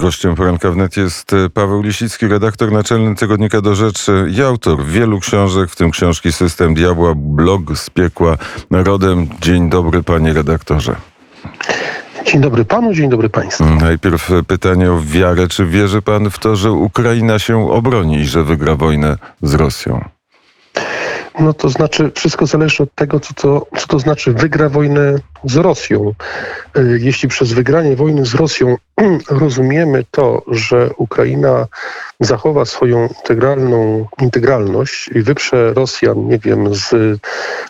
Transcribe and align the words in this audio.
Gościem 0.00 0.34
poranka 0.34 0.70
wnet 0.70 0.96
jest 0.96 1.32
e, 1.32 1.50
Paweł 1.50 1.82
Lisicki, 1.82 2.28
redaktor 2.28 2.72
naczelny 2.72 3.14
tygodnika 3.14 3.60
do 3.60 3.74
rzeczy 3.74 4.26
i 4.36 4.42
autor 4.42 4.84
wielu 4.84 5.20
książek, 5.20 5.70
w 5.70 5.76
tym 5.76 5.90
książki 5.90 6.32
System 6.32 6.74
Diabła, 6.74 7.12
blog 7.16 7.78
z 7.78 7.90
piekła 7.90 8.36
rodem. 8.70 9.28
Dzień 9.40 9.70
dobry 9.70 10.02
panie 10.02 10.32
redaktorze. 10.32 10.96
Dzień 12.26 12.40
dobry 12.40 12.64
panu, 12.64 12.94
dzień 12.94 13.10
dobry 13.10 13.28
państwu. 13.28 13.64
Najpierw 13.64 14.30
pytanie 14.46 14.92
o 14.92 15.00
wiarę. 15.04 15.48
Czy 15.48 15.66
wierzy 15.66 16.02
pan 16.02 16.30
w 16.30 16.38
to, 16.38 16.56
że 16.56 16.72
Ukraina 16.72 17.38
się 17.38 17.70
obroni 17.70 18.16
i 18.16 18.26
że 18.26 18.44
wygra 18.44 18.76
wojnę 18.76 19.16
z 19.42 19.54
Rosją? 19.54 20.04
No 21.40 21.52
to 21.52 21.68
znaczy, 21.68 22.12
wszystko 22.14 22.46
zależy 22.46 22.82
od 22.82 22.94
tego, 22.94 23.20
co 23.20 23.34
to, 23.34 23.66
co 23.78 23.86
to 23.86 23.98
znaczy 23.98 24.32
wygra 24.32 24.68
wojnę 24.68 25.18
z 25.44 25.56
Rosją. 25.56 26.14
Y, 26.78 26.98
jeśli 27.00 27.28
przez 27.28 27.52
wygranie 27.52 27.96
wojny 27.96 28.26
z 28.26 28.34
Rosją 28.34 28.76
rozumiemy 29.30 30.04
to, 30.10 30.42
że 30.48 30.90
Ukraina 30.96 31.66
zachowa 32.20 32.64
swoją 32.64 33.08
integralną 33.08 34.06
integralność 34.20 35.10
i 35.14 35.22
wyprze 35.22 35.74
Rosjan, 35.74 36.28
nie 36.28 36.38
wiem, 36.38 36.74
z 36.74 36.92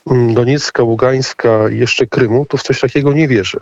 mm, 0.07 0.35
Doniecka, 0.35 0.83
Ługańska 0.83 1.69
i 1.69 1.79
jeszcze 1.79 2.07
Krymu, 2.07 2.47
to 2.47 2.57
w 2.57 2.63
coś 2.63 2.81
takiego 2.81 3.13
nie 3.13 3.29
wierzę. 3.29 3.59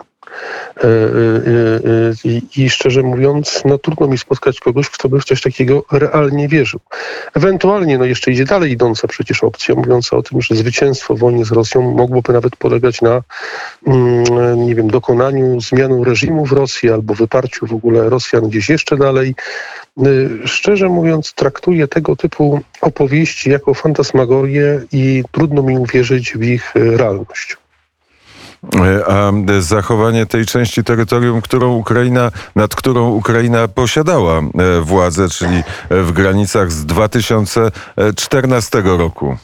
E, 0.77 0.83
e, 0.83 0.87
e, 0.87 2.39
I 2.57 2.69
szczerze 2.69 3.03
mówiąc, 3.03 3.61
no 3.65 3.77
trudno 3.77 4.07
mi 4.07 4.17
spotkać 4.17 4.59
kogoś, 4.59 4.89
kto 4.89 5.09
by 5.09 5.19
w 5.19 5.25
coś 5.25 5.41
takiego 5.41 5.83
realnie 5.91 6.47
wierzył. 6.47 6.79
Ewentualnie, 7.33 7.97
no 7.97 8.05
jeszcze 8.05 8.31
idzie 8.31 8.45
dalej 8.45 8.71
idąca 8.71 9.07
przecież 9.07 9.43
opcja, 9.43 9.75
mówiąca 9.75 10.17
o 10.17 10.21
tym, 10.21 10.41
że 10.41 10.55
zwycięstwo 10.55 11.15
w 11.15 11.19
wojnie 11.19 11.45
z 11.45 11.51
Rosją 11.51 11.81
mogłoby 11.81 12.33
nawet 12.33 12.55
polegać 12.55 13.01
na, 13.01 13.21
mm, 13.87 13.98
nie 14.57 14.75
wiem, 14.75 14.87
dokonaniu 14.87 15.61
zmiany 15.61 16.03
reżimu 16.03 16.45
w 16.45 16.51
Rosji 16.51 16.91
albo 16.91 17.13
wyparciu 17.13 17.67
w 17.67 17.73
ogóle 17.73 18.09
Rosjan 18.09 18.49
gdzieś 18.49 18.69
jeszcze 18.69 18.97
dalej. 18.97 19.35
Szczerze 20.45 20.89
mówiąc, 20.89 21.33
traktuję 21.33 21.87
tego 21.87 22.15
typu 22.15 22.61
opowieści 22.81 23.49
jako 23.49 23.73
fantasmagorię 23.73 24.81
i 24.91 25.23
trudno 25.31 25.63
mi 25.63 25.77
uwierzyć 25.77 26.37
w 26.37 26.43
ich 26.43 26.71
realność. 26.75 27.57
A 29.07 29.31
zachowanie 29.59 30.25
tej 30.25 30.45
części 30.45 30.83
terytorium, 30.83 31.41
którą 31.41 31.75
Ukraina, 31.75 32.31
nad 32.55 32.75
którą 32.75 33.09
Ukraina 33.09 33.67
posiadała 33.67 34.41
władzę, 34.81 35.29
czyli 35.29 35.63
w 35.89 36.11
granicach 36.11 36.71
z 36.71 36.85
2014 36.85 38.81
roku. 38.81 39.37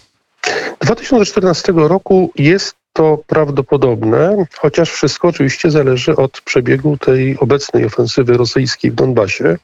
2014 0.82 1.74
roku 1.76 2.32
jest 2.36 2.76
to 2.96 3.20
prawdopodobne, 3.28 4.46
chociaż 4.58 4.92
wszystko 4.92 5.28
oczywiście 5.28 5.72
zależy 5.72 6.16
od 6.16 6.42
przebiegu 6.42 6.98
tej 6.98 7.40
obecnej 7.40 7.86
ofensywy 7.86 8.38
rosyjskiej 8.38 8.92
w 8.92 8.96
Donbasie, 8.96 9.58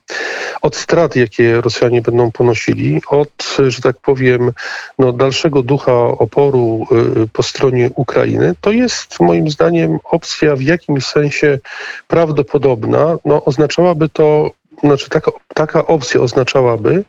od 0.61 0.75
strat, 0.75 1.15
jakie 1.15 1.61
Rosjanie 1.61 2.01
będą 2.01 2.31
ponosili, 2.31 3.01
od, 3.07 3.57
że 3.67 3.81
tak 3.81 3.97
powiem, 3.97 4.51
no, 4.99 5.13
dalszego 5.13 5.63
ducha 5.63 5.93
oporu 5.95 6.87
y, 7.23 7.27
po 7.27 7.43
stronie 7.43 7.89
Ukrainy. 7.95 8.53
To 8.61 8.71
jest 8.71 9.19
moim 9.19 9.49
zdaniem 9.49 9.99
opcja 10.03 10.55
w 10.55 10.61
jakimś 10.61 11.05
sensie 11.05 11.59
prawdopodobna. 12.07 13.17
No, 13.25 13.45
oznaczałaby 13.45 14.09
to 14.09 14.51
znaczy 14.83 15.09
taka, 15.09 15.31
taka 15.53 15.87
opcja 15.87 16.21
oznaczałaby, 16.21 17.03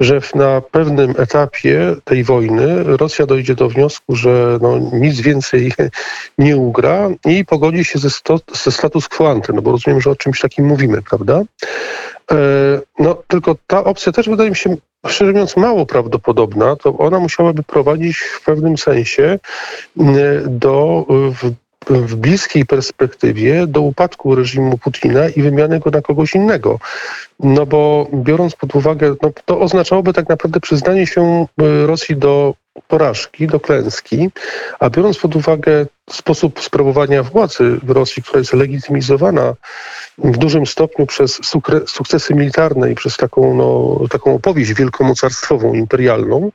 że 0.00 0.20
na 0.34 0.60
pewnym 0.60 1.14
etapie 1.18 1.96
tej 2.04 2.24
wojny 2.24 2.84
Rosja 2.84 3.26
dojdzie 3.26 3.54
do 3.54 3.68
wniosku, 3.68 4.16
że 4.16 4.58
no, 4.62 4.78
nic 4.92 5.20
więcej 5.20 5.72
nie 6.38 6.56
ugra 6.56 7.08
i 7.24 7.44
pogodzi 7.44 7.84
się 7.84 7.98
ze, 7.98 8.10
sto, 8.10 8.40
ze 8.64 8.72
status 8.72 9.08
quo 9.08 9.30
ante, 9.30 9.52
no 9.52 9.62
bo 9.62 9.70
rozumiem, 9.70 10.00
że 10.00 10.10
o 10.10 10.16
czymś 10.16 10.40
takim 10.40 10.66
mówimy, 10.66 11.02
prawda? 11.02 11.42
E, 12.32 12.36
no 12.98 13.22
tylko 13.28 13.56
ta 13.66 13.84
opcja 13.84 14.12
też 14.12 14.28
wydaje 14.28 14.50
mi 14.50 14.56
się 14.56 14.76
szczerze 15.06 15.32
mówiąc 15.32 15.56
mało 15.56 15.86
prawdopodobna, 15.86 16.76
to 16.76 16.98
ona 16.98 17.18
musiałaby 17.18 17.62
prowadzić 17.62 18.18
w 18.18 18.44
pewnym 18.44 18.78
sensie 18.78 19.38
do 20.46 21.06
w 22.00 22.16
bliskiej 22.16 22.66
perspektywie 22.66 23.66
do 23.66 23.80
upadku 23.80 24.34
reżimu 24.34 24.78
Putina 24.78 25.28
i 25.28 25.42
wymiany 25.42 25.80
go 25.80 25.90
na 25.90 26.02
kogoś 26.02 26.34
innego. 26.34 26.78
No 27.40 27.66
bo 27.66 28.06
biorąc 28.14 28.56
pod 28.56 28.74
uwagę, 28.76 29.14
no 29.22 29.32
to 29.44 29.60
oznaczałoby 29.60 30.12
tak 30.12 30.28
naprawdę 30.28 30.60
przyznanie 30.60 31.06
się 31.06 31.46
y, 31.62 31.86
Rosji 31.86 32.16
do 32.16 32.54
porażki, 32.88 33.46
do 33.46 33.60
klęski, 33.60 34.30
a 34.80 34.90
biorąc 34.90 35.18
pod 35.18 35.36
uwagę 35.36 35.86
sposób 36.10 36.60
sprawowania 36.60 37.22
władzy 37.22 37.80
w 37.82 37.90
Rosji, 37.90 38.22
która 38.22 38.38
jest 38.38 38.52
legitymizowana 38.52 39.54
w 40.18 40.36
dużym 40.36 40.66
stopniu 40.66 41.06
przez 41.06 41.40
sukcesy 41.86 42.34
militarne 42.34 42.92
i 42.92 42.94
przez 42.94 43.16
taką, 43.16 43.54
no, 43.54 44.00
taką 44.08 44.34
opowieść 44.34 44.74
wielkomocarstwową, 44.74 45.74
imperialną, 45.74 46.50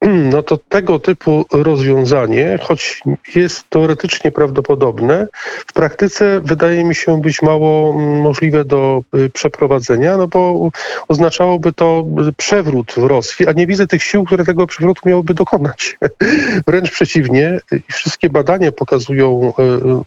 no 0.32 0.42
to 0.42 0.58
tego 0.68 0.98
typu 0.98 1.44
rozwiązanie, 1.52 2.58
choć 2.62 3.02
jest 3.34 3.70
teoretycznie 3.70 4.32
prawdopodobne, 4.32 5.26
w 5.66 5.72
praktyce 5.72 6.40
wydaje 6.40 6.84
mi 6.84 6.94
się 6.94 7.20
być 7.20 7.42
mało 7.42 7.92
możliwe 8.02 8.64
do 8.64 9.02
y, 9.16 9.30
przeprowadzenia, 9.30 10.16
no 10.16 10.28
bo 10.28 10.70
oznaczałoby 11.08 11.72
to 11.72 12.04
przewrót 12.36 12.92
w 12.92 13.04
Rosji, 13.04 13.46
a 13.46 13.52
nie 13.52 13.66
widzę 13.66 13.86
tych 13.86 14.02
sił, 14.02 14.24
które 14.24 14.44
tego 14.44 14.66
przewrotu 14.66 15.08
miałyby 15.08 15.34
dokonać. 15.34 15.98
Wręcz 16.66 16.90
przeciwnie, 16.90 17.60
wszystkie 17.92 18.30
badania 18.30 18.72
pokazują, 18.72 19.52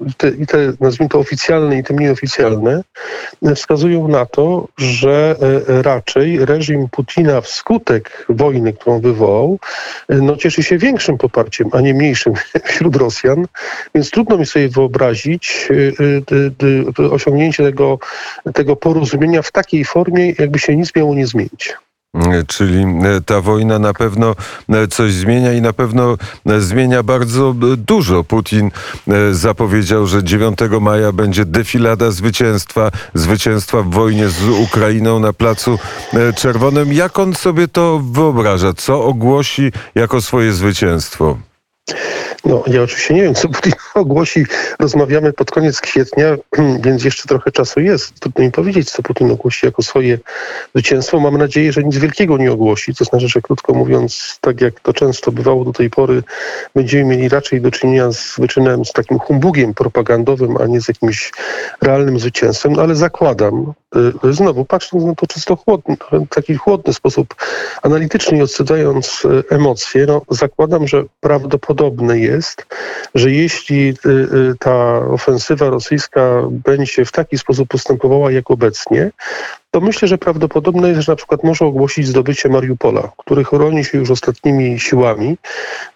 y, 0.09 0.13
te, 0.17 0.29
i 0.29 0.47
te 0.47 0.73
nazwijmy 0.79 1.09
to 1.09 1.19
oficjalne 1.19 1.77
i 1.77 1.83
te 1.83 1.93
mniej 1.93 2.09
oficjalne, 2.09 2.81
wskazują 3.55 4.07
na 4.07 4.25
to, 4.25 4.67
że 4.77 5.35
y, 5.69 5.81
raczej 5.81 6.45
reżim 6.45 6.87
Putina 6.91 7.41
wskutek 7.41 8.25
wojny, 8.29 8.73
którą 8.73 8.99
wywołał, 8.99 9.59
no, 10.09 10.37
cieszy 10.37 10.63
się 10.63 10.77
większym 10.77 11.17
poparciem, 11.17 11.69
a 11.71 11.81
nie 11.81 11.93
mniejszym 11.93 12.33
wśród 12.65 12.95
Rosjan, 12.95 13.45
więc 13.95 14.11
trudno 14.11 14.37
mi 14.37 14.45
sobie 14.45 14.69
wyobrazić 14.69 15.67
y, 15.71 15.93
y, 16.31 17.03
y, 17.03 17.11
osiągnięcie 17.11 17.63
tego, 17.63 17.99
tego 18.53 18.75
porozumienia 18.75 19.41
w 19.41 19.51
takiej 19.51 19.85
formie, 19.85 20.33
jakby 20.39 20.59
się 20.59 20.75
nic 20.75 20.95
miało 20.95 21.15
nie 21.15 21.27
zmienić. 21.27 21.75
Czyli 22.47 22.83
e, 22.83 23.21
ta 23.25 23.41
wojna 23.41 23.79
na 23.79 23.93
pewno 23.93 24.35
e, 24.69 24.87
coś 24.87 25.13
zmienia 25.13 25.53
i 25.53 25.61
na 25.61 25.73
pewno 25.73 26.17
e, 26.45 26.61
zmienia 26.61 27.03
bardzo 27.03 27.53
dużo. 27.77 28.23
Putin 28.23 28.71
zapowiedział, 29.31 30.07
że 30.07 30.23
9 30.23 30.59
maja 30.81 31.11
będzie 31.11 31.45
defilada 31.45 32.11
zwycięstwa, 32.11 32.91
zwycięstwa 33.13 33.81
w 33.81 33.89
wojnie 33.89 34.29
z 34.29 34.43
Ukrainą 34.43 35.19
na 35.19 35.33
Placu 35.33 35.79
Czerwonym. 36.35 36.93
Jak 36.93 37.19
on 37.19 37.35
sobie 37.35 37.67
to 37.67 38.01
wyobraża? 38.11 38.73
Co 38.73 39.03
ogłosi 39.03 39.71
jako 39.95 40.21
swoje 40.21 40.53
zwycięstwo? 40.53 41.48
No, 42.45 42.63
ja 42.67 42.81
oczywiście 42.81 43.13
nie 43.13 43.21
wiem, 43.21 43.35
co 43.35 43.49
Putin 43.49 43.73
ogłosi. 43.93 44.45
Rozmawiamy 44.79 45.33
pod 45.33 45.51
koniec 45.51 45.81
kwietnia, 45.81 46.37
więc 46.85 47.03
jeszcze 47.03 47.27
trochę 47.27 47.51
czasu 47.51 47.79
jest. 47.79 48.19
Trudno 48.19 48.43
mi 48.43 48.51
powiedzieć, 48.51 48.91
co 48.91 49.03
Putin 49.03 49.31
ogłosi 49.31 49.65
jako 49.65 49.83
swoje 49.83 50.19
zwycięstwo. 50.75 51.19
Mam 51.19 51.37
nadzieję, 51.37 51.73
że 51.73 51.83
nic 51.83 51.97
wielkiego 51.97 52.37
nie 52.37 52.51
ogłosi. 52.51 52.95
To 52.95 53.05
znaczy, 53.05 53.27
że 53.27 53.41
krótko 53.41 53.73
mówiąc, 53.73 54.37
tak 54.41 54.61
jak 54.61 54.79
to 54.79 54.93
często 54.93 55.31
bywało 55.31 55.65
do 55.65 55.73
tej 55.73 55.89
pory, 55.89 56.23
będziemy 56.75 57.03
mieli 57.03 57.29
raczej 57.29 57.61
do 57.61 57.71
czynienia 57.71 58.11
z 58.11 58.39
wyczynem, 58.39 58.85
z 58.85 58.91
takim 58.91 59.19
humbugiem 59.19 59.73
propagandowym, 59.73 60.57
a 60.57 60.65
nie 60.65 60.81
z 60.81 60.87
jakimś 60.87 61.31
realnym 61.81 62.19
zwycięstwem. 62.19 62.73
No, 62.73 62.81
ale 62.81 62.95
zakładam, 62.95 63.73
znowu 64.31 64.65
patrząc 64.65 65.03
na 65.03 65.15
to 65.15 65.27
czysto 65.27 65.55
chłodny, 65.55 65.97
taki 66.29 66.55
chłodny 66.55 66.93
sposób, 66.93 67.35
analitycznie 67.81 68.37
i 68.37 68.41
y, 69.25 69.43
emocje, 69.49 70.05
no, 70.05 70.21
zakładam, 70.29 70.87
że 70.87 71.03
prawdopodobne 71.19 72.19
jest, 72.19 72.65
że 73.15 73.31
jeśli 73.31 73.89
y, 73.89 74.09
y, 74.09 74.55
ta 74.59 74.97
ofensywa 74.97 75.69
rosyjska 75.69 76.43
będzie 76.51 77.05
w 77.05 77.11
taki 77.11 77.37
sposób 77.37 77.69
postępowała 77.69 78.31
jak 78.31 78.51
obecnie, 78.51 79.11
to 79.71 79.81
myślę, 79.81 80.07
że 80.07 80.17
prawdopodobne 80.17 80.89
jest, 80.89 81.01
że 81.01 81.11
na 81.11 81.15
przykład 81.15 81.43
może 81.43 81.65
ogłosić 81.65 82.07
zdobycie 82.07 82.49
Mariupola, 82.49 83.11
który 83.17 83.43
chroni 83.43 83.85
się 83.85 83.97
już 83.97 84.11
ostatnimi 84.11 84.79
siłami. 84.79 85.37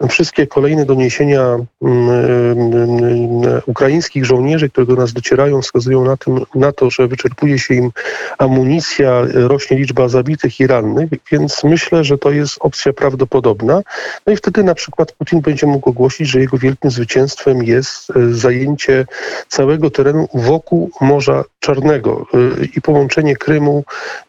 Wszystkie 0.09 0.47
kolejne 0.47 0.85
doniesienia 0.85 1.41
mm, 1.81 2.09
mm, 2.11 3.61
ukraińskich 3.65 4.25
żołnierzy, 4.25 4.69
które 4.69 4.85
do 4.85 4.95
nas 4.95 5.13
docierają, 5.13 5.61
wskazują 5.61 6.05
na, 6.05 6.17
tym, 6.17 6.39
na 6.55 6.71
to, 6.71 6.89
że 6.89 7.07
wyczerpuje 7.07 7.59
się 7.59 7.73
im 7.73 7.91
amunicja, 8.37 9.21
rośnie 9.33 9.77
liczba 9.77 10.07
zabitych 10.07 10.59
i 10.59 10.67
rannych, 10.67 11.09
więc 11.31 11.63
myślę, 11.63 12.03
że 12.03 12.17
to 12.17 12.31
jest 12.31 12.57
opcja 12.59 12.93
prawdopodobna. 12.93 13.81
No 14.27 14.33
i 14.33 14.35
wtedy 14.35 14.63
na 14.63 14.75
przykład 14.75 15.11
Putin 15.11 15.41
będzie 15.41 15.67
mógł 15.67 15.89
ogłosić, 15.89 16.27
że 16.27 16.39
jego 16.39 16.57
wielkim 16.57 16.91
zwycięstwem 16.91 17.63
jest 17.63 18.09
e, 18.09 18.33
zajęcie 18.33 19.05
całego 19.47 19.89
terenu 19.89 20.27
wokół 20.33 20.91
Morza 21.01 21.43
Czarnego 21.59 22.25
e, 22.33 22.65
i 22.75 22.81
połączenie 22.81 23.35
Krymu 23.35 23.62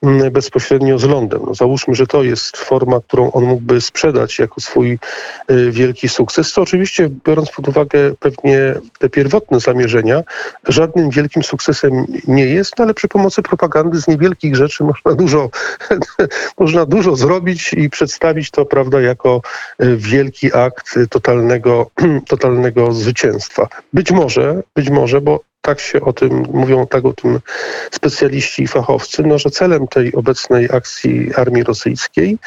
Mm, 0.02 0.32
bezpośrednio 0.32 0.98
z 0.98 1.04
lądem. 1.04 1.42
No, 1.46 1.54
załóżmy, 1.54 1.94
że 1.94 2.06
to 2.06 2.22
jest 2.22 2.56
forma, 2.56 3.00
którą 3.00 3.32
on 3.32 3.44
mógłby 3.44 3.80
sprzedać 3.80 4.38
jako 4.38 4.60
swój 4.60 4.98
y, 5.50 5.70
wielki 5.70 6.08
sukces, 6.08 6.52
co 6.52 6.62
oczywiście 6.62 7.10
biorąc 7.26 7.50
pod 7.50 7.68
uwagę 7.68 8.14
pewnie 8.20 8.74
te 8.98 9.08
pierwotne 9.08 9.60
zamierzenia, 9.60 10.22
żadnym 10.68 11.10
wielkim 11.10 11.42
sukcesem 11.42 12.06
nie 12.28 12.46
jest, 12.46 12.78
no, 12.78 12.84
ale 12.84 12.94
przy 12.94 13.08
pomocy 13.08 13.42
propagandy 13.42 14.00
z 14.00 14.08
niewielkich 14.08 14.56
rzeczy 14.56 14.84
można 14.90 15.14
dużo, 15.14 15.50
można 16.58 16.86
dużo 16.86 17.16
zrobić 17.16 17.72
i 17.72 17.90
przedstawić 17.90 18.50
to, 18.50 18.64
prawda, 18.64 19.00
jako 19.00 19.40
e, 19.78 19.96
wielki 19.96 20.54
akt 20.54 20.98
totalnego, 21.10 21.90
totalnego 22.28 22.92
zwycięstwa. 22.92 23.68
Być 23.92 24.10
może, 24.10 24.62
być 24.76 24.90
może, 24.90 25.20
bo 25.20 25.40
tak 25.64 25.80
się 25.80 26.00
o 26.00 26.12
tym 26.12 26.46
mówią, 26.52 26.86
tak 26.86 27.04
o 27.04 27.12
tym 27.12 27.40
specjaliści 27.90 28.62
i 28.62 28.66
fachowcy, 28.66 29.22
no, 29.22 29.38
że 29.38 29.50
celem 29.50 29.88
tej 29.88 30.14
obecnej 30.14 30.68
akcji 30.72 31.34
armii 31.34 31.62
rosyjskiej 31.64 32.38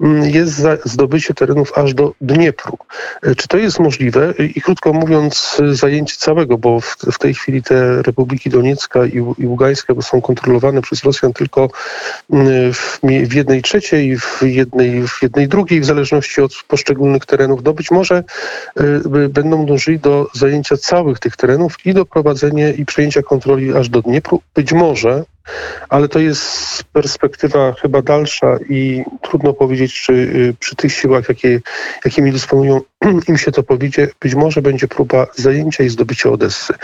mm, 0.00 0.30
jest 0.30 0.66
zdobycie 0.84 1.34
terenów 1.34 1.78
aż 1.78 1.94
do 1.94 2.12
Dniepru. 2.20 2.78
E, 3.22 3.34
Czy 3.34 3.48
to 3.48 3.56
jest 3.56 3.78
możliwe? 3.78 4.34
I 4.38 4.60
krótko 4.60 4.92
mówiąc, 4.92 5.60
e, 5.62 5.74
zajęcie 5.74 6.16
całego, 6.16 6.58
bo 6.58 6.80
w, 6.80 6.96
w 7.12 7.18
tej 7.18 7.34
chwili 7.34 7.62
te 7.62 8.02
republiki 8.02 8.50
Doniecka 8.50 9.06
i, 9.06 9.16
i 9.38 9.46
Ługańska 9.46 9.94
są 10.02 10.20
kontrolowane 10.20 10.82
przez 10.82 11.04
Rosjan 11.04 11.32
tylko 11.32 11.68
mm, 12.30 12.72
w, 12.72 12.98
w 13.28 13.34
jednej 13.34 13.62
trzeciej, 13.62 14.18
w 14.18 14.42
jednej, 14.42 15.08
w 15.08 15.22
jednej 15.22 15.48
drugiej, 15.48 15.80
w 15.80 15.84
zależności 15.84 16.40
od 16.40 16.52
poszczególnych 16.68 17.26
terenów. 17.26 17.60
No 17.64 17.72
być 17.72 17.90
może 17.90 18.24
y, 19.24 19.28
będą 19.28 19.66
dążyli 19.66 19.98
do 19.98 20.26
zajęcia 20.32 20.76
całych 20.76 21.18
tych 21.18 21.36
terenów 21.36 21.86
i 21.86 21.94
doprowadzenia 21.94 22.63
i 22.70 22.84
przejęcia 22.84 23.22
kontroli 23.22 23.74
aż 23.74 23.88
do 23.88 24.02
Dniepru. 24.02 24.40
Być 24.54 24.72
może, 24.72 25.24
ale 25.88 26.08
to 26.08 26.18
jest 26.18 26.84
perspektywa 26.84 27.72
chyba 27.72 28.02
dalsza 28.02 28.56
i 28.68 29.04
trudno 29.22 29.52
powiedzieć, 29.52 30.02
czy 30.02 30.12
y, 30.12 30.54
przy 30.60 30.76
tych 30.76 30.92
siłach, 30.92 31.28
jakie, 31.28 31.60
jakimi 32.04 32.32
dysponują, 32.32 32.80
im 33.28 33.38
się 33.38 33.52
to 33.52 33.62
powiedzie, 33.62 34.08
być 34.20 34.34
może 34.34 34.62
będzie 34.62 34.88
próba 34.88 35.26
zajęcia 35.36 35.84
i 35.84 35.88
zdobycia 35.88 36.30
Odessy. 36.30 36.74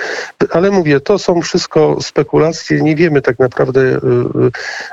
Ale 0.50 0.70
mówię, 0.70 1.00
to 1.00 1.18
są 1.18 1.42
wszystko 1.42 1.96
spekulacje, 2.00 2.82
nie 2.82 2.96
wiemy 2.96 3.22
tak 3.22 3.38
naprawdę, 3.38 3.80
y, 3.80 3.96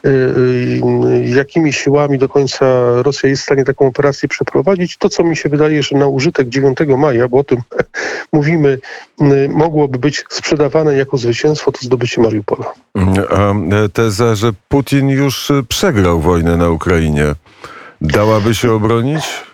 y, 0.06 0.10
y, 0.10 1.26
jakimi 1.26 1.74
siłami 1.74 2.18
do 2.18 2.30
końca 2.30 2.66
Rosja 3.02 3.30
jest 3.30 3.42
w 3.42 3.46
stanie 3.46 3.66
taką 3.66 3.88
operację 3.88 4.30
przeprowadzić. 4.30 4.98
To, 4.98 5.10
co 5.10 5.24
mi 5.24 5.38
się 5.38 5.50
wydaje, 5.50 5.84
że 5.84 5.98
na 5.98 6.08
użytek 6.08 6.50
9 6.50 6.78
maja, 6.98 7.28
bo 7.28 7.38
o 7.38 7.44
tym 7.44 7.62
mówimy, 8.34 8.80
mogłoby 9.50 10.00
być 10.00 10.24
sprzedawane 10.30 10.98
jako 10.98 11.18
zwycięstwo, 11.18 11.72
to 11.72 11.80
zdobycie 11.82 12.22
Mariupola. 12.22 12.66
A 13.30 13.54
teza, 13.94 14.36
że 14.36 14.52
Putin 14.68 15.10
już 15.10 15.52
przegrał 15.70 16.20
wojnę 16.20 16.58
na 16.58 16.70
Ukrainie, 16.70 17.36
dałaby 18.02 18.56
się 18.56 18.72
obronić? 18.72 19.47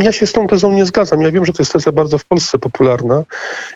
Ja 0.00 0.12
się 0.12 0.26
z 0.26 0.32
tą 0.32 0.46
tezą 0.46 0.72
nie 0.72 0.86
zgadzam. 0.86 1.22
Ja 1.22 1.30
wiem, 1.30 1.46
że 1.46 1.52
to 1.52 1.62
jest 1.62 1.72
teza 1.72 1.92
bardzo 1.92 2.18
w 2.18 2.24
Polsce 2.24 2.58
popularna 2.58 3.22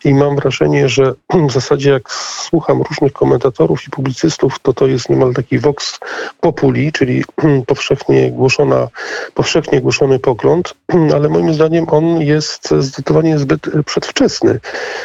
i 0.05 0.15
mam 0.15 0.37
wrażenie, 0.37 0.89
że 0.89 1.15
w 1.49 1.53
zasadzie 1.53 1.91
jak 1.91 2.13
słucham 2.13 2.83
różnych 2.83 3.13
komentatorów 3.13 3.87
i 3.87 3.91
publicystów, 3.91 4.59
to 4.59 4.73
to 4.73 4.87
jest 4.87 5.11
niemal 5.11 5.35
taki 5.35 5.59
vox 5.59 5.99
populi, 6.41 6.93
czyli 6.93 7.25
powszechnie, 7.67 8.31
głoszona, 8.31 8.89
powszechnie 9.35 9.81
głoszony 9.81 10.19
pogląd, 10.19 10.75
ale 11.15 11.29
moim 11.29 11.55
zdaniem 11.55 11.87
on 11.91 12.21
jest 12.21 12.69
zdecydowanie 12.79 13.39
zbyt 13.39 13.67
przedwczesny. 13.87 14.61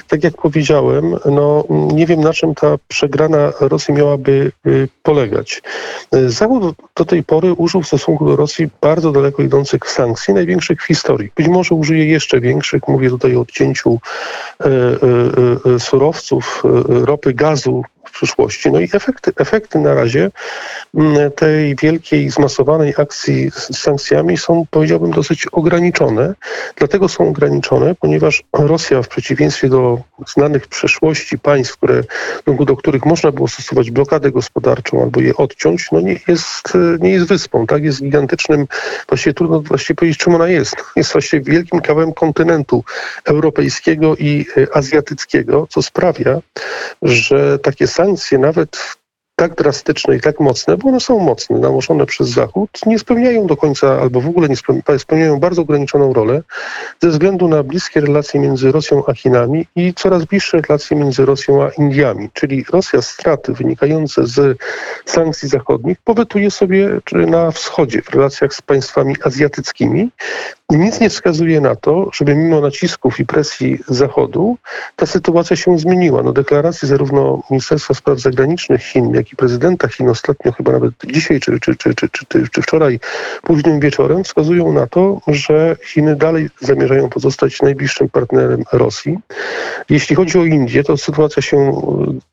Tak 0.07 0.23
jak 0.23 0.37
powiedziałem, 0.37 1.15
no 1.25 1.63
nie 1.69 2.05
wiem 2.05 2.21
na 2.21 2.33
czym 2.33 2.55
ta 2.55 2.75
przegrana 2.87 3.51
Rosji 3.59 3.93
miałaby 3.93 4.51
y, 4.67 4.87
polegać. 5.03 5.61
Zachód 6.27 6.75
do 6.95 7.05
tej 7.05 7.23
pory 7.23 7.53
użył 7.53 7.81
w 7.81 7.87
stosunku 7.87 8.25
do 8.25 8.35
Rosji 8.35 8.69
bardzo 8.81 9.11
daleko 9.11 9.43
idących 9.43 9.89
sankcji, 9.89 10.33
największych 10.33 10.88
historii. 10.89 11.31
Być 11.35 11.47
może 11.47 11.75
użyje 11.75 12.05
jeszcze 12.05 12.41
większych, 12.41 12.87
mówię 12.87 13.09
tutaj 13.09 13.35
o 13.35 13.41
odcięciu 13.41 13.99
e, 13.99 14.65
e, 14.65 15.75
e, 15.75 15.79
surowców, 15.79 16.63
ropy, 16.87 17.33
gazu 17.33 17.83
w 18.05 18.11
przyszłości. 18.11 18.71
No 18.71 18.79
i 18.79 18.89
efekty, 18.93 19.31
efekty 19.37 19.79
na 19.79 19.93
razie 19.93 20.31
m, 20.95 21.31
tej 21.35 21.75
wielkiej, 21.75 22.29
zmasowanej 22.29 22.93
akcji 22.97 23.51
z 23.51 23.77
sankcjami 23.77 24.37
są, 24.37 24.63
powiedziałbym, 24.71 25.11
dosyć 25.11 25.47
ograniczone. 25.47 26.33
Dlatego 26.75 27.09
są 27.09 27.29
ograniczone, 27.29 27.95
ponieważ 27.95 28.43
Rosja 28.53 29.01
w 29.01 29.07
przeciwieństwie 29.07 29.69
do 29.69 29.99
znanych 30.27 30.65
w 30.65 30.67
przeszłości 30.67 31.39
państw, 31.39 31.77
które, 31.77 32.03
stosunku 32.41 32.65
do 32.65 32.75
których 32.75 33.05
można 33.05 33.31
było 33.31 33.47
stosować 33.47 33.91
blokadę 33.91 34.31
gospodarczą 34.31 35.03
albo 35.03 35.21
je 35.21 35.35
odciąć, 35.35 35.91
no 35.91 36.01
nie 36.01 36.19
jest, 36.27 36.73
nie 36.99 37.09
jest 37.09 37.27
wyspą, 37.27 37.67
tak? 37.67 37.83
Jest 37.83 38.01
gigantycznym, 38.01 38.67
właściwie 39.07 39.33
trudno 39.33 39.61
właściwie 39.61 39.95
powiedzieć, 39.95 40.19
czym 40.19 40.35
ona 40.35 40.47
jest. 40.47 40.75
Jest 40.95 41.11
właściwie 41.11 41.51
wielkim 41.51 41.81
kawałem 41.81 42.13
kontynentu 42.13 42.83
europejskiego 43.25 44.15
i 44.15 44.45
e, 44.57 44.75
azjatyckiego, 44.77 45.67
co 45.69 45.81
sprawia, 45.81 46.39
że 47.01 47.59
takie 47.59 47.87
sankcje 47.89 48.37
nawet 48.37 48.97
tak 49.39 49.55
drastyczne 49.55 50.15
i 50.15 50.21
tak 50.21 50.39
mocne, 50.39 50.77
bo 50.77 50.89
one 50.89 50.99
są 50.99 51.19
mocne, 51.19 51.59
nałożone 51.59 52.05
przez 52.05 52.29
Zachód, 52.29 52.69
nie 52.85 52.99
spełniają 52.99 53.47
do 53.47 53.57
końca, 53.57 54.01
albo 54.01 54.21
w 54.21 54.27
ogóle 54.27 54.49
nie 54.49 54.55
spełniają, 54.97 55.39
bardzo 55.39 55.61
ograniczoną 55.61 56.13
rolę 56.13 56.41
ze 57.01 57.09
względu 57.09 57.47
na 57.47 57.63
bliskie 57.63 58.01
relacje 58.01 58.39
między 58.39 58.71
Rosją 58.71 59.03
a 59.07 59.13
Chinami 59.13 59.65
i 59.75 59.93
coraz 59.93 60.25
bliższe 60.25 60.61
relacje 60.61 60.97
między 60.97 61.25
Rosją 61.25 61.63
a 61.63 61.69
Indiami. 61.69 62.29
Czyli 62.33 62.65
Rosja 62.73 63.01
straty 63.01 63.53
wynikające 63.53 64.27
z 64.27 64.57
sankcji 65.05 65.49
zachodnich 65.49 65.97
powetuje 66.03 66.51
sobie 66.51 66.89
na 67.13 67.51
wschodzie, 67.51 68.01
w 68.01 68.09
relacjach 68.09 68.53
z 68.53 68.61
państwami 68.61 69.15
azjatyckimi. 69.23 70.09
Nic 70.69 70.99
nie 70.99 71.09
wskazuje 71.09 71.61
na 71.61 71.75
to, 71.75 72.09
żeby 72.13 72.35
mimo 72.35 72.61
nacisków 72.61 73.19
i 73.19 73.25
presji 73.25 73.79
Zachodu 73.87 74.57
ta 74.95 75.05
sytuacja 75.05 75.55
się 75.55 75.79
zmieniła. 75.79 76.23
No 76.23 76.33
deklaracje 76.33 76.87
zarówno 76.87 77.43
Ministerstwa 77.51 77.93
Spraw 77.93 78.19
Zagranicznych 78.19 78.83
Chin, 78.83 79.13
jak 79.13 79.28
i 79.33 79.35
prezydenta 79.35 79.87
Chin 79.87 80.09
ostatnio, 80.09 80.51
chyba 80.51 80.71
nawet 80.71 80.93
dzisiaj 81.05 81.39
czy, 81.39 81.59
czy, 81.59 81.75
czy, 81.75 81.95
czy, 81.95 82.09
czy, 82.09 82.47
czy, 82.51 82.61
wczoraj 82.61 82.99
późnym 83.43 83.79
wieczorem 83.79 84.23
wskazują 84.23 84.73
na 84.73 84.87
to, 84.87 85.21
że 85.27 85.75
Chiny 85.83 86.15
dalej 86.15 86.49
zamierzają 86.59 87.09
pozostać 87.09 87.61
najbliższym 87.61 88.09
partnerem 88.09 88.63
Rosji. 88.71 89.19
Jeśli 89.89 90.15
chodzi 90.15 90.39
o 90.39 90.45
Indię, 90.45 90.83
to 90.83 90.97
sytuacja 90.97 91.41
się 91.41 91.57
e, 91.57 91.71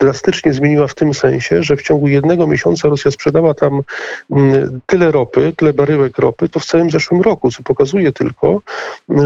drastycznie 0.00 0.52
zmieniła 0.52 0.86
w 0.86 0.94
tym 0.94 1.14
sensie, 1.14 1.62
że 1.62 1.76
w 1.76 1.82
ciągu 1.82 2.08
jednego 2.08 2.46
miesiąca 2.46 2.88
Rosja 2.88 3.10
sprzedała 3.10 3.54
tam 3.54 3.82
mm, 4.30 4.80
tyle 4.86 5.10
ropy, 5.10 5.52
tyle 5.56 5.72
baryłek 5.72 6.18
ropy, 6.18 6.48
to 6.48 6.60
w 6.60 6.64
całym 6.64 6.90
zeszłym 6.90 7.22
roku, 7.22 7.50
co 7.50 7.62
pokazuje 7.62 8.12
tylko, 8.12 8.60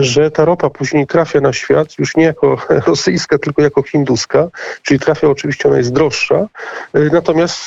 że 0.01 0.31
ta 0.31 0.45
ropa 0.45 0.71
później 0.71 1.07
trafia 1.07 1.41
na 1.41 1.53
świat 1.53 1.99
już 1.99 2.17
nie 2.17 2.25
jako 2.25 2.59
rosyjska, 2.87 3.39
tylko 3.39 3.63
jako 3.63 3.83
hinduska, 3.83 4.49
czyli 4.83 5.01
trafia 5.01 5.29
oczywiście, 5.29 5.69
ona 5.69 5.79
jest 5.79 5.93
droższa. 5.93 6.47
Y, 6.97 7.11
Natomiast, 7.13 7.60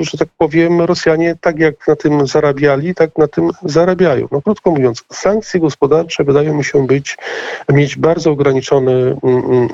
że 0.00 0.18
tak 0.18 0.28
powiem, 0.38 0.80
Rosjanie 0.80 1.36
tak 1.40 1.58
jak 1.58 1.88
na 1.88 1.96
tym 1.96 2.26
zarabiali, 2.26 2.94
tak 2.94 3.18
na 3.18 3.28
tym 3.28 3.50
zarabiają. 3.64 4.28
No 4.32 4.42
krótko 4.42 4.70
mówiąc, 4.70 5.04
sankcje 5.12 5.60
gospodarcze 5.60 6.24
wydają 6.24 6.54
mi 6.54 6.64
się 6.64 6.86
być, 6.86 7.16
mieć 7.68 7.96
bardzo 7.96 8.30
ograniczony 8.30 8.92
mm, 8.92 9.44
mm, 9.44 9.68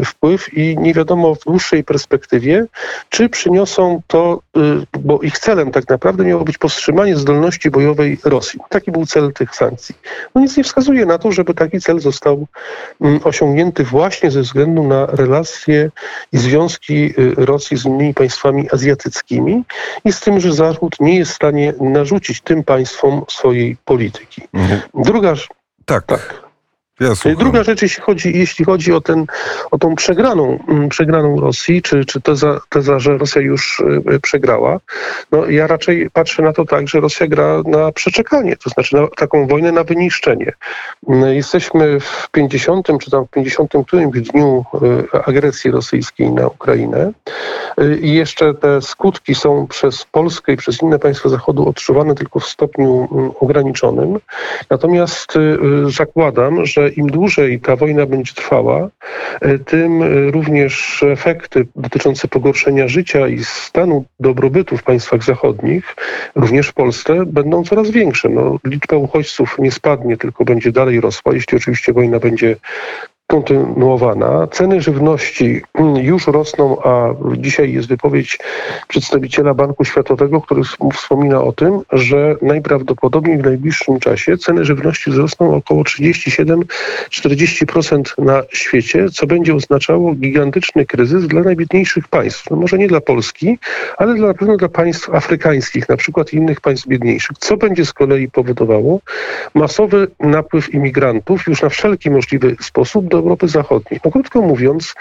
y, 0.00 0.04
wpływ 0.04 0.54
i 0.54 0.76
nie 0.78 0.94
wiadomo 0.94 1.34
w 1.34 1.44
dłuższej 1.44 1.84
perspektywie, 1.84 2.66
czy 3.08 3.28
przyniosą 3.28 4.02
to, 4.06 4.40
y, 4.56 4.60
bo 5.00 5.20
ich 5.20 5.38
celem 5.38 5.70
tak 5.70 5.88
naprawdę 5.88 6.24
miało 6.24 6.44
być 6.44 6.58
powstrzymanie 6.58 7.16
zdolności 7.16 7.70
bojowej 7.70 8.18
Rosji. 8.24 8.60
Taki 8.68 8.90
był 8.90 9.06
cel 9.06 9.32
tych 9.32 9.54
sankcji. 9.54 9.94
No 10.34 10.40
nic 10.40 10.56
nie 10.56 10.64
wskazuje 10.64 11.06
na 11.06 11.18
to, 11.18 11.32
żeby 11.32 11.54
taki 11.54 11.80
cel 11.80 12.00
został 12.00 12.46
mm, 13.00 13.20
osiągnięty 13.24 13.84
właśnie 13.84 14.30
ze 14.30 14.40
względu 14.40 14.88
na 14.88 15.06
relacje 15.06 15.90
i 16.32 16.38
związki 16.38 17.14
y, 17.18 17.34
Rosji 17.36 17.76
z 17.76 17.84
innymi 17.84 18.14
państwami 18.14 18.60
azjatyckimi 18.72 18.79
i 20.04 20.12
z 20.12 20.20
tym, 20.20 20.40
że 20.40 20.52
Zachód 20.52 20.96
nie 21.00 21.18
jest 21.18 21.32
w 21.32 21.34
stanie 21.34 21.74
narzucić 21.80 22.40
tym 22.40 22.64
państwom 22.64 23.24
swojej 23.28 23.76
polityki. 23.84 24.42
Mhm. 24.52 24.80
Druga, 24.94 25.34
Tak. 25.84 26.06
tak. 26.06 26.49
Ja. 27.00 27.34
Druga 27.34 27.62
rzecz, 27.62 27.82
jeśli 27.82 28.02
chodzi, 28.02 28.38
jeśli 28.38 28.64
chodzi 28.64 28.92
o, 28.92 29.00
ten, 29.00 29.26
o 29.70 29.78
tą 29.78 29.94
przegraną, 29.94 30.58
mm, 30.68 30.88
przegraną 30.88 31.40
Rosji, 31.40 31.82
czy, 31.82 32.04
czy 32.04 32.20
teza, 32.20 32.60
teza, 32.68 32.98
że 32.98 33.18
Rosja 33.18 33.42
już 33.42 33.80
y, 33.80 34.12
y, 34.12 34.20
przegrała, 34.20 34.80
no 35.32 35.46
ja 35.46 35.66
raczej 35.66 36.10
patrzę 36.10 36.42
na 36.42 36.52
to 36.52 36.64
tak, 36.64 36.88
że 36.88 37.00
Rosja 37.00 37.26
gra 37.26 37.62
na 37.66 37.92
przeczekanie, 37.92 38.56
to 38.56 38.70
znaczy 38.70 38.96
na 38.96 39.06
taką 39.16 39.46
wojnę 39.46 39.72
na 39.72 39.84
wyniszczenie. 39.84 40.52
Mm, 41.08 41.34
Jesteśmy 41.34 42.00
w 42.00 42.28
50 42.32 42.86
czy 43.00 43.10
tam 43.10 43.26
w 43.26 43.30
50 43.30 43.72
którymś 43.86 44.20
dniu 44.20 44.64
y, 45.14 45.22
agresji 45.24 45.70
rosyjskiej 45.70 46.30
na 46.30 46.46
Ukrainę 46.46 47.12
i 48.00 48.12
jeszcze 48.12 48.54
te 48.54 48.82
skutki 48.82 49.34
są 49.34 49.66
przez 49.66 50.04
Polskę 50.04 50.52
i 50.52 50.56
przez 50.56 50.82
inne 50.82 50.98
państwa 50.98 51.28
Zachodu 51.28 51.68
odczuwane 51.68 52.14
tylko 52.14 52.40
w 52.40 52.46
stopniu 52.46 53.08
mm, 53.12 53.30
ograniczonym. 53.40 54.18
Natomiast 54.70 55.34
zakładam, 55.88 56.66
że 56.66 56.89
im 56.96 57.06
dłużej 57.06 57.60
ta 57.60 57.76
wojna 57.76 58.06
będzie 58.06 58.34
trwała, 58.34 58.88
y, 59.46 59.58
tym 59.58 60.02
y, 60.02 60.30
również 60.30 61.02
efekty 61.02 61.66
dotyczące 61.76 62.28
pogorszenia 62.28 62.88
życia 62.88 63.28
i 63.28 63.44
stanu 63.44 64.04
dobrobytu 64.20 64.76
w 64.76 64.82
państwach 64.82 65.22
zachodnich, 65.24 65.96
również 66.34 66.68
w 66.68 66.72
Polsce, 66.72 67.26
będą 67.26 67.64
coraz 67.64 67.90
większe. 67.90 68.28
No, 68.28 68.58
liczba 68.64 68.96
uchodźców 68.96 69.56
nie 69.58 69.70
spadnie, 69.70 70.16
tylko 70.16 70.44
będzie 70.44 70.72
dalej 70.72 71.00
rosła, 71.00 71.34
jeśli 71.34 71.56
oczywiście 71.56 71.92
wojna 71.92 72.18
będzie 72.18 72.56
kontynuowana. 73.30 74.46
Ceny 74.46 74.80
żywności 74.80 75.62
już 76.02 76.26
rosną, 76.26 76.82
a 76.82 77.14
dzisiaj 77.36 77.72
jest 77.72 77.88
wypowiedź 77.88 78.38
przedstawiciela 78.88 79.54
Banku 79.54 79.84
Światowego, 79.84 80.40
który 80.40 80.62
wspomina 80.94 81.42
o 81.42 81.52
tym, 81.52 81.80
że 81.92 82.36
najprawdopodobniej 82.42 83.38
w 83.38 83.44
najbliższym 83.44 84.00
czasie 84.00 84.38
ceny 84.38 84.64
żywności 84.64 85.10
wzrosną 85.10 85.54
około 85.54 85.82
37-40% 85.82 88.02
na 88.18 88.42
świecie, 88.52 89.10
co 89.10 89.26
będzie 89.26 89.54
oznaczało 89.54 90.14
gigantyczny 90.14 90.86
kryzys 90.86 91.26
dla 91.26 91.42
najbiedniejszych 91.42 92.08
państw. 92.08 92.50
No 92.50 92.56
może 92.56 92.78
nie 92.78 92.88
dla 92.88 93.00
Polski, 93.00 93.58
ale 93.96 94.14
na 94.14 94.34
pewno 94.34 94.56
dla 94.56 94.68
państw 94.68 95.10
afrykańskich, 95.10 95.88
na 95.88 95.96
przykład 95.96 96.32
innych 96.32 96.60
państw 96.60 96.86
biedniejszych. 96.86 97.38
Co 97.38 97.56
będzie 97.56 97.84
z 97.84 97.92
kolei 97.92 98.28
powodowało 98.28 99.00
masowy 99.54 100.08
napływ 100.20 100.74
imigrantów 100.74 101.46
już 101.46 101.62
na 101.62 101.68
wszelki 101.68 102.10
możliwy 102.10 102.56
sposób 102.60 103.08
do 103.08 103.19
Europy 103.20 103.48
Zachodniej. 103.48 104.00
No 104.04 104.10
krótko 104.10 104.40
mówiąc, 104.40 104.94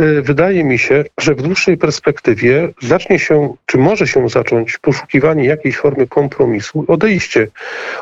y, 0.00 0.22
wydaje 0.22 0.64
mi 0.64 0.78
się, 0.78 1.04
że 1.18 1.34
w 1.34 1.42
dłuższej 1.42 1.76
perspektywie 1.76 2.68
zacznie 2.82 3.18
się, 3.18 3.54
czy 3.66 3.78
może 3.78 4.06
się 4.06 4.28
zacząć 4.28 4.78
poszukiwanie 4.78 5.44
jakiejś 5.44 5.76
formy 5.76 6.06
kompromisu, 6.06 6.84
odejście 6.88 7.48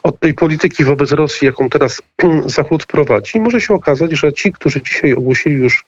od 0.02 0.20
tej 0.20 0.34
polityki 0.34 0.84
wobec 0.84 1.12
Rosji, 1.12 1.46
jaką 1.46 1.70
teraz 1.70 2.02
Zachód 2.56 2.86
prowadzi. 2.86 3.40
Może 3.40 3.60
się 3.60 3.74
okazać, 3.74 4.12
że 4.12 4.32
ci, 4.32 4.52
którzy 4.52 4.82
dzisiaj 4.82 5.12
ogłosili 5.12 5.54
już 5.54 5.84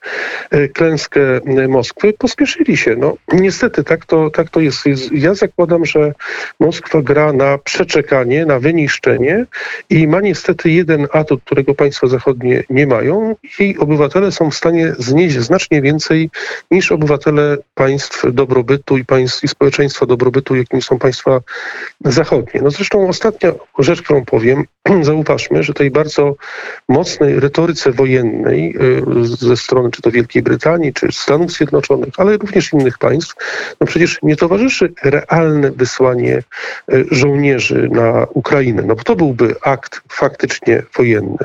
y, 0.53 0.69
klęskę 0.69 1.21
y, 1.37 1.67
Moskwy, 1.67 2.13
pospieszyli 2.13 2.77
się. 2.77 2.95
No 2.95 3.17
niestety 3.33 3.83
tak 3.83 4.05
to, 4.05 4.29
tak 4.29 4.49
to 4.49 4.59
jest. 4.59 4.85
Ja 5.11 5.33
zakładam, 5.33 5.85
że 5.85 6.13
Moskwa 6.59 7.01
gra 7.01 7.33
na 7.33 7.57
przeczekanie, 7.57 8.45
na 8.45 8.59
wyniszczenie 8.59 9.45
i 9.89 10.07
ma 10.07 10.21
niestety 10.21 10.71
jeden 10.71 11.07
atut, 11.11 11.43
którego 11.43 11.75
państwa 11.75 12.07
zachodnie 12.07 12.63
nie 12.69 12.87
mają 12.87 13.35
i 13.59 13.66
obywatele 13.77 14.31
są 14.31 14.51
w 14.51 14.55
stanie 14.55 14.93
znieść 14.99 15.39
znacznie 15.39 15.81
więcej 15.81 16.29
niż 16.71 16.91
obywatele 16.91 17.57
państw 17.75 18.33
dobrobytu 18.33 18.97
i 18.97 19.05
państw 19.05 19.43
i 19.43 19.47
społeczeństwa 19.47 20.05
dobrobytu, 20.05 20.55
jakimi 20.55 20.81
są 20.81 20.99
państwa 20.99 21.41
zachodnie. 22.05 22.61
No 22.61 22.71
zresztą 22.71 23.09
ostatnia 23.09 23.51
rzecz, 23.79 24.01
którą 24.01 24.25
powiem, 24.25 24.65
zauważmy, 25.01 25.63
że 25.63 25.73
tej 25.73 25.91
bardzo 25.91 26.35
mocnej 26.89 27.39
retoryce 27.39 27.91
wojennej 27.91 28.75
y, 29.21 29.25
ze 29.25 29.57
strony 29.57 29.91
czy 29.91 30.01
to 30.01 30.11
Wielkiej 30.11 30.41
Brytanii, 30.41 30.93
czy 30.93 31.11
Stanów 31.11 31.51
Zjednoczonych, 31.51 32.13
ale 32.17 32.37
również 32.37 32.73
innych 32.73 32.97
państw, 32.97 33.35
no 33.81 33.87
przecież 33.87 34.19
nie 34.23 34.35
towarzyszy 34.35 34.93
realne 35.03 35.71
wysłanie 35.71 36.43
y, 36.93 37.05
żołnierzy 37.11 37.89
na 37.91 38.27
Ukrainę, 38.33 38.83
no 38.85 38.95
bo 38.95 39.03
to 39.03 39.15
byłby 39.15 39.55
akt 39.61 40.01
faktycznie 40.09 40.83
wojenny. 40.97 41.37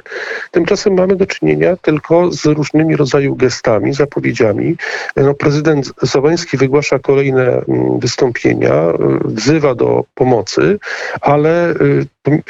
Tymczasem 0.50 0.94
mamy 0.94 1.16
do 1.16 1.26
czynienia 1.26 1.76
tylko 1.76 2.01
z 2.30 2.46
różnymi 2.46 2.96
rodzaju 2.96 3.36
gestami, 3.36 3.94
zapowiedziami. 3.94 4.76
No, 5.16 5.34
prezydent 5.34 5.92
Załański 6.02 6.56
wygłasza 6.56 6.98
kolejne 6.98 7.42
mm, 7.42 7.98
wystąpienia, 7.98 8.74
y, 8.74 8.94
wzywa 9.24 9.74
do 9.74 10.04
pomocy, 10.14 10.78
ale 11.20 11.74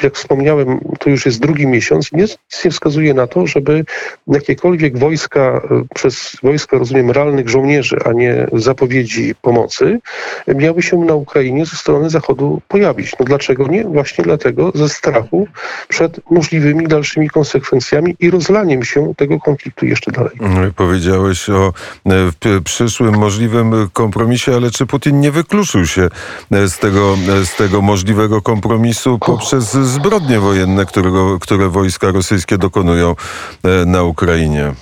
jak 0.03 0.15
wspomniałem, 0.15 0.79
to 0.99 1.09
już 1.09 1.25
jest 1.25 1.39
drugi 1.39 1.67
miesiąc, 1.67 2.11
nic 2.11 2.37
nie 2.65 2.71
wskazuje 2.71 3.13
na 3.13 3.27
to, 3.27 3.47
żeby 3.47 3.85
jakiekolwiek 4.27 4.97
wojska, 4.97 5.41
e, 5.41 5.83
przez 5.95 6.37
wojska, 6.43 6.77
rozumiem, 6.77 7.11
realnych 7.11 7.49
żołnierzy, 7.49 7.97
a 8.05 8.11
nie 8.11 8.47
zapowiedzi 8.53 9.35
pomocy, 9.41 9.99
miały 10.47 10.81
się 10.81 10.97
na 10.97 11.15
Ukrainie 11.15 11.65
ze 11.65 11.75
strony 11.75 12.09
Zachodu 12.09 12.61
pojawić. 12.67 13.11
No 13.19 13.25
dlaczego 13.25 13.67
nie? 13.67 13.83
Właśnie 13.83 14.23
dlatego, 14.23 14.71
ze 14.75 14.89
strachu 14.89 15.47
przed 15.87 16.31
możliwymi 16.31 16.87
dalszymi 16.87 17.29
konsekwencjami 17.29 18.15
i 18.19 18.29
rozlaniem 18.29 18.83
się 18.83 19.15
tego 19.17 19.39
konfliktu 19.43 19.85
jeszcze 19.85 20.11
dalej. 20.11 20.31
Powiedziałeś 20.75 21.49
o 21.49 21.73
e, 22.05 22.61
przyszłym 22.61 23.17
możliwym 23.17 23.89
kompromisie, 23.93 24.55
ale 24.55 24.71
czy 24.71 24.85
Putin 24.85 25.19
nie 25.19 25.31
wykluczył 25.31 25.85
się 25.85 26.09
e, 26.51 26.67
z 26.67 26.77
tego, 26.77 27.17
z 27.43 27.55
tego 27.55 27.81
możliwego 27.81 28.41
kompromisu 28.41 29.19
poprzez 29.19 29.53
przez 29.53 29.71
zbrodnie 29.87 30.39
wojenne, 30.39 30.85
którego, 30.85 31.39
które 31.39 31.69
wojska 31.69 32.11
rosyjskie 32.11 32.57
dokonują 32.57 33.15
e, 33.63 33.85
na 33.85 34.03
Ukrainie. 34.03 34.73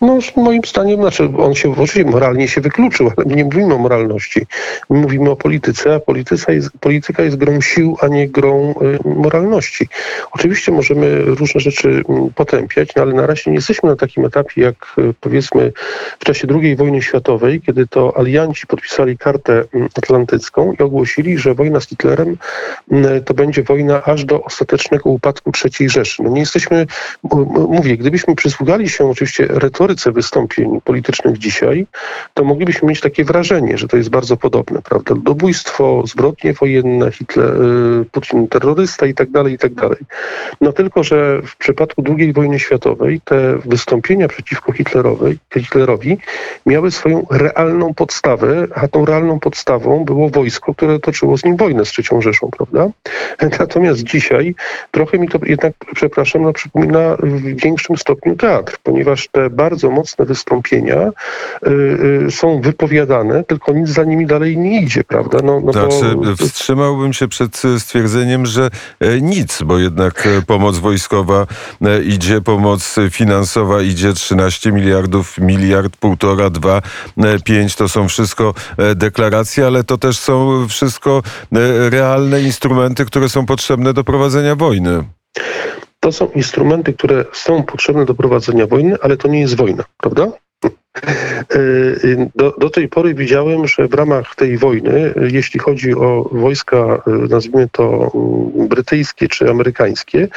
No, 0.00 0.18
moim 0.36 0.62
zdaniem, 0.66 1.00
znaczy 1.00 1.28
on 1.38 1.54
się 1.54 1.70
oczywiście 1.70 2.04
moralnie 2.04 2.48
się 2.48 2.60
wykluczył, 2.60 3.10
ale 3.16 3.26
my 3.26 3.36
nie 3.36 3.44
mówimy 3.44 3.74
o 3.74 3.78
moralności. 3.78 4.46
My 4.90 4.98
mówimy 4.98 5.30
o 5.30 5.36
polityce, 5.36 5.94
a 5.94 6.00
polityka 6.00 6.52
jest, 6.52 6.70
polityka 6.80 7.22
jest 7.22 7.36
grą 7.36 7.60
sił, 7.60 7.96
a 8.00 8.08
nie 8.08 8.28
grą 8.28 8.74
y, 9.04 9.08
moralności. 9.08 9.88
Oczywiście 10.32 10.72
możemy 10.72 11.22
różne 11.22 11.60
rzeczy 11.60 11.88
y, 11.88 12.04
potępiać, 12.34 12.94
no, 12.96 13.02
ale 13.02 13.12
na 13.12 13.26
razie 13.26 13.50
nie 13.50 13.56
jesteśmy 13.56 13.88
na 13.88 13.96
takim 13.96 14.24
etapie, 14.24 14.62
jak 14.62 14.76
y, 14.98 15.14
powiedzmy 15.20 15.72
w 16.18 16.24
czasie 16.24 16.48
II 16.62 16.76
wojny 16.76 17.02
światowej, 17.02 17.60
kiedy 17.60 17.86
to 17.86 18.18
alianci 18.18 18.66
podpisali 18.66 19.18
kartę 19.18 19.60
y, 19.60 19.66
atlantycką 19.94 20.72
i 20.72 20.82
ogłosili, 20.82 21.38
że 21.38 21.54
wojna 21.54 21.80
z 21.80 21.88
Hitlerem 21.88 22.36
y, 22.92 23.22
to 23.24 23.34
będzie 23.34 23.62
wojna 23.62 24.04
aż 24.04 24.24
do 24.24 24.42
ostatecznego 24.42 25.10
upadku 25.10 25.52
III 25.64 25.90
Rzeszy. 25.90 26.22
No 26.22 26.30
nie 26.30 26.40
jesteśmy, 26.40 26.86
mówię, 27.68 27.96
gdybyśmy 27.96 28.34
przysługali 28.34 28.88
się 28.88 29.10
oczywiście 29.10 29.46
retoryce 29.50 29.85
retoryce 29.86 30.12
wystąpień 30.12 30.80
politycznych 30.84 31.38
dzisiaj, 31.38 31.86
to 32.34 32.44
moglibyśmy 32.44 32.88
mieć 32.88 33.00
takie 33.00 33.24
wrażenie, 33.24 33.78
że 33.78 33.88
to 33.88 33.96
jest 33.96 34.10
bardzo 34.10 34.36
podobne, 34.36 34.82
prawda? 34.82 35.14
Ludobójstwo, 35.14 36.02
zbrodnie 36.06 36.52
wojenne, 36.52 37.12
Hitler, 37.12 37.62
y, 37.62 38.04
Putin 38.12 38.48
terrorysta 38.48 39.06
i 39.06 39.14
tak 39.14 39.30
dalej, 39.30 39.54
i 39.54 39.58
tak 39.58 39.74
dalej. 39.74 39.98
No 40.60 40.72
tylko, 40.72 41.04
że 41.04 41.42
w 41.42 41.56
przypadku 41.56 42.02
II 42.18 42.32
wojny 42.32 42.58
światowej 42.58 43.20
te 43.24 43.58
wystąpienia 43.64 44.28
przeciwko 44.28 44.72
Hitlerowej, 44.72 45.38
Hitlerowi 45.54 46.18
miały 46.66 46.90
swoją 46.90 47.26
realną 47.30 47.94
podstawę, 47.94 48.66
a 48.74 48.88
tą 48.88 49.04
realną 49.04 49.40
podstawą 49.40 50.04
było 50.04 50.28
wojsko, 50.28 50.74
które 50.74 50.98
toczyło 50.98 51.38
z 51.38 51.44
nim 51.44 51.56
wojnę 51.56 51.84
z 51.84 51.92
III 51.98 52.22
Rzeszą, 52.22 52.50
prawda? 52.50 52.88
Natomiast 53.60 54.02
dzisiaj 54.02 54.54
trochę 54.90 55.18
mi 55.18 55.28
to 55.28 55.38
jednak, 55.42 55.72
przepraszam, 55.94 56.42
no, 56.42 56.52
przypomina 56.52 57.16
w 57.22 57.42
większym 57.42 57.96
stopniu 57.96 58.36
teatr, 58.36 58.76
ponieważ 58.82 59.28
te 59.28 59.50
bardzo 59.50 59.75
bardzo 59.76 59.90
mocne 59.90 60.24
wystąpienia 60.24 61.12
y, 61.66 61.70
y, 62.26 62.30
są 62.30 62.60
wypowiadane, 62.60 63.44
tylko 63.44 63.72
nic 63.72 63.88
za 63.88 64.04
nimi 64.04 64.26
dalej 64.26 64.58
nie 64.58 64.82
idzie, 64.82 65.04
prawda? 65.04 65.38
No, 65.44 65.60
no 65.60 65.72
znaczy, 65.72 66.14
bo... 66.14 66.36
wstrzymałbym 66.36 67.12
się 67.12 67.28
przed 67.28 67.62
stwierdzeniem, 67.78 68.46
że 68.46 68.70
e, 69.00 69.20
nic, 69.20 69.62
bo 69.62 69.78
jednak 69.78 70.26
e, 70.26 70.42
pomoc 70.42 70.78
wojskowa 70.78 71.46
e, 71.82 72.02
idzie, 72.02 72.40
pomoc 72.40 72.96
finansowa 73.10 73.82
idzie 73.82 74.12
13 74.12 74.72
miliardów, 74.72 75.38
miliard, 75.38 75.96
półtora, 75.96 76.50
dwa, 76.50 76.82
pięć, 77.44 77.76
to 77.76 77.88
są 77.88 78.08
wszystko 78.08 78.54
deklaracje, 78.94 79.66
ale 79.66 79.84
to 79.84 79.98
też 79.98 80.18
są 80.18 80.66
wszystko 80.68 81.22
realne 81.90 82.42
instrumenty, 82.42 83.04
które 83.04 83.28
są 83.28 83.46
potrzebne 83.46 83.92
do 83.92 84.04
prowadzenia 84.04 84.56
wojny. 84.56 85.15
To 86.00 86.12
są 86.12 86.26
instrumenty, 86.26 86.92
które 86.92 87.24
są 87.32 87.62
potrzebne 87.62 88.04
do 88.04 88.14
prowadzenia 88.14 88.66
wojny, 88.66 88.96
ale 89.02 89.16
to 89.16 89.28
nie 89.28 89.40
jest 89.40 89.56
wojna, 89.56 89.84
prawda? 89.96 90.32
E, 91.54 91.58
y, 91.58 92.30
do, 92.34 92.54
do, 92.58 92.70
tej 92.70 92.88
pory 92.88 93.14
widziałem, 93.14 93.66
że 93.66 93.88
w 93.88 93.94
ramach 93.94 94.34
tej 94.34 94.58
wojny, 94.58 95.14
jeśli 95.30 95.60
chodzi 95.60 95.94
o 95.94 96.28
wojska, 96.32 97.02
y, 97.08 97.28
nazwijmy 97.28 97.68
to 97.72 98.12
mm, 98.14 98.68
brytyjskie 98.68 99.28
czy 99.28 99.50
amerykańskie, 99.50 100.28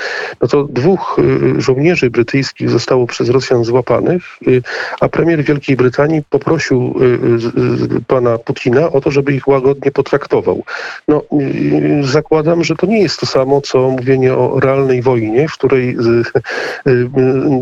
no 0.42 0.48
to 0.48 0.64
dwóch 0.64 1.20
y, 1.58 1.62
żołnierzy 1.62 2.10
brytyjskich 2.10 2.70
zostało 2.70 3.08
przez 3.08 3.30
Rosjan 3.30 3.64
złapanych, 3.64 4.24
a 5.00 5.10
premier 5.10 5.44
Wielkiej 5.44 5.76
Brytanii 5.76 6.22
poprosił 6.30 6.96
pana 8.08 8.38
Putina 8.38 8.92
o 8.92 9.02
to, 9.02 9.12
żeby 9.12 9.34
ich 9.34 9.48
łagodnie 9.48 9.92
potraktował. 9.92 10.64
No, 11.08 11.24
zakładam, 12.02 12.64
że 12.64 12.76
to 12.76 12.86
nie 12.88 13.02
jest 13.02 13.20
to 13.20 13.26
samo, 13.26 13.62
co 13.62 13.90
mówienie 13.90 14.34
o 14.34 14.60
realnej 14.60 15.02
wojnie, 15.02 15.48
w 15.48 15.54
której 15.54 15.98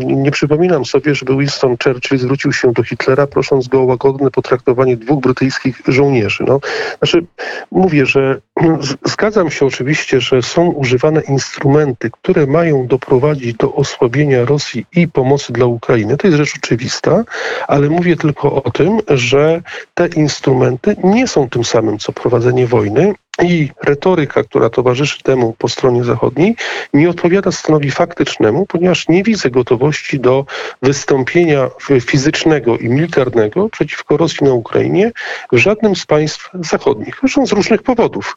nie 0.00 0.30
przypominam 0.30 0.84
sobie, 0.84 1.14
żeby 1.14 1.36
Winston 1.36 1.76
Churchill 1.84 2.18
zwrócił 2.18 2.52
się 2.52 2.72
do 2.72 2.82
Hitlera, 2.88 3.26
prosząc 3.26 3.68
go 3.68 3.80
o 3.80 3.84
łagodne 3.84 4.30
potraktowanie 4.30 4.96
dwóch 4.96 5.20
brytyjskich 5.20 5.80
żołnierzy. 5.88 6.44
No, 6.46 6.60
znaczy, 6.98 7.26
mówię, 7.70 8.06
że 8.06 8.40
zgadzam 9.12 9.50
się 9.50 9.66
oczywiście, 9.66 10.20
że 10.20 10.42
są 10.42 10.70
używane 10.70 11.20
instrumenty, 11.20 12.10
które 12.10 12.46
mają 12.46 12.86
doprowadzić 12.86 13.54
do 13.54 13.74
osłabienia 13.74 14.44
Rosji 14.44 14.86
i 14.92 15.08
pomocy 15.08 15.52
dla 15.52 15.66
Ukrainy. 15.66 16.16
To 16.16 16.26
jest 16.26 16.36
rzecz 16.36 16.56
oczywista, 16.56 17.24
ale 17.68 17.88
mówię 17.88 18.16
tylko 18.16 18.62
o 18.62 18.70
tym, 18.70 18.98
że 19.08 19.62
te 19.94 20.06
instrumenty 20.06 20.96
nie 21.04 21.28
są 21.28 21.48
tym 21.48 21.64
samym, 21.64 21.98
co 21.98 22.12
prowadzenie 22.12 22.66
wojny 22.66 23.14
i 23.42 23.70
retoryka, 23.84 24.44
która 24.44 24.70
towarzyszy 24.70 25.22
temu 25.22 25.54
po 25.58 25.68
stronie 25.68 26.04
zachodniej, 26.04 26.56
nie 26.94 27.10
odpowiada 27.10 27.52
stanowi 27.52 27.90
faktycznemu, 27.90 28.66
ponieważ 28.66 29.08
nie 29.08 29.22
widzę 29.22 29.50
gotowości 29.50 30.20
do 30.20 30.44
wystąpienia 30.82 31.70
fizycznego 32.00 32.78
i 32.78 32.88
militarnego 32.88 33.68
przeciwko 33.68 34.16
Rosji 34.16 34.46
na 34.46 34.52
Ukrainie 34.52 35.12
w 35.52 35.56
żadnym 35.58 35.96
z 35.96 36.06
państw 36.06 36.50
zachodnich. 36.60 37.16
Zresztą 37.20 37.46
z 37.46 37.52
różnych 37.52 37.82
powodów. 37.82 38.36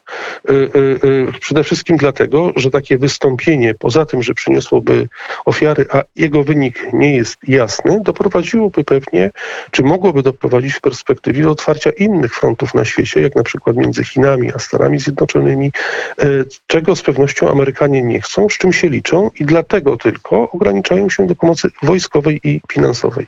Y, 0.50 0.52
y, 0.52 0.78
y, 1.04 1.40
przede 1.40 1.64
wszystkim 1.64 1.96
dlatego, 1.96 2.52
że 2.56 2.70
takie 2.70 2.98
wystąpienie, 2.98 3.74
poza 3.74 4.06
tym, 4.06 4.22
że 4.22 4.34
przyniosłoby 4.34 5.08
ofiary, 5.44 5.86
a 5.92 6.02
jego 6.16 6.44
wynik 6.44 6.92
nie 6.92 7.16
jest 7.16 7.36
jasny, 7.48 8.00
doprowadziłoby 8.00 8.84
pewnie, 8.84 9.30
czy 9.70 9.82
mogłoby 9.82 10.22
doprowadzić 10.22 10.74
w 10.74 10.80
perspektywie 10.80 11.42
do 11.42 11.50
otwarcia 11.50 11.90
innych 11.90 12.34
frontów 12.34 12.74
na 12.74 12.84
świecie, 12.84 13.20
jak 13.20 13.36
na 13.36 13.42
przykład 13.42 13.76
między 13.76 14.04
Chinami 14.04 14.52
a 14.54 14.58
Stanami 14.58 14.91
Zjednoczonymi, 14.98 15.72
e, 16.18 16.24
czego 16.66 16.96
z 16.96 17.02
pewnością 17.02 17.50
Amerykanie 17.50 18.02
nie 18.02 18.20
chcą, 18.20 18.48
z 18.48 18.58
czym 18.58 18.72
się 18.72 18.88
liczą 18.88 19.30
i 19.40 19.44
dlatego 19.44 19.96
tylko 19.96 20.50
ograniczają 20.50 21.10
się 21.10 21.26
do 21.26 21.34
pomocy 21.34 21.68
wojskowej 21.82 22.40
i 22.44 22.60
finansowej. 22.72 23.26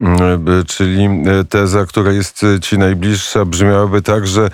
Mm, 0.00 0.48
e, 0.48 0.64
czyli 0.64 1.04
e, 1.04 1.44
teza, 1.44 1.86
która 1.86 2.12
jest 2.12 2.46
ci 2.62 2.78
najbliższa, 2.78 3.44
brzmiałaby 3.44 4.02
tak, 4.02 4.26
że 4.26 4.50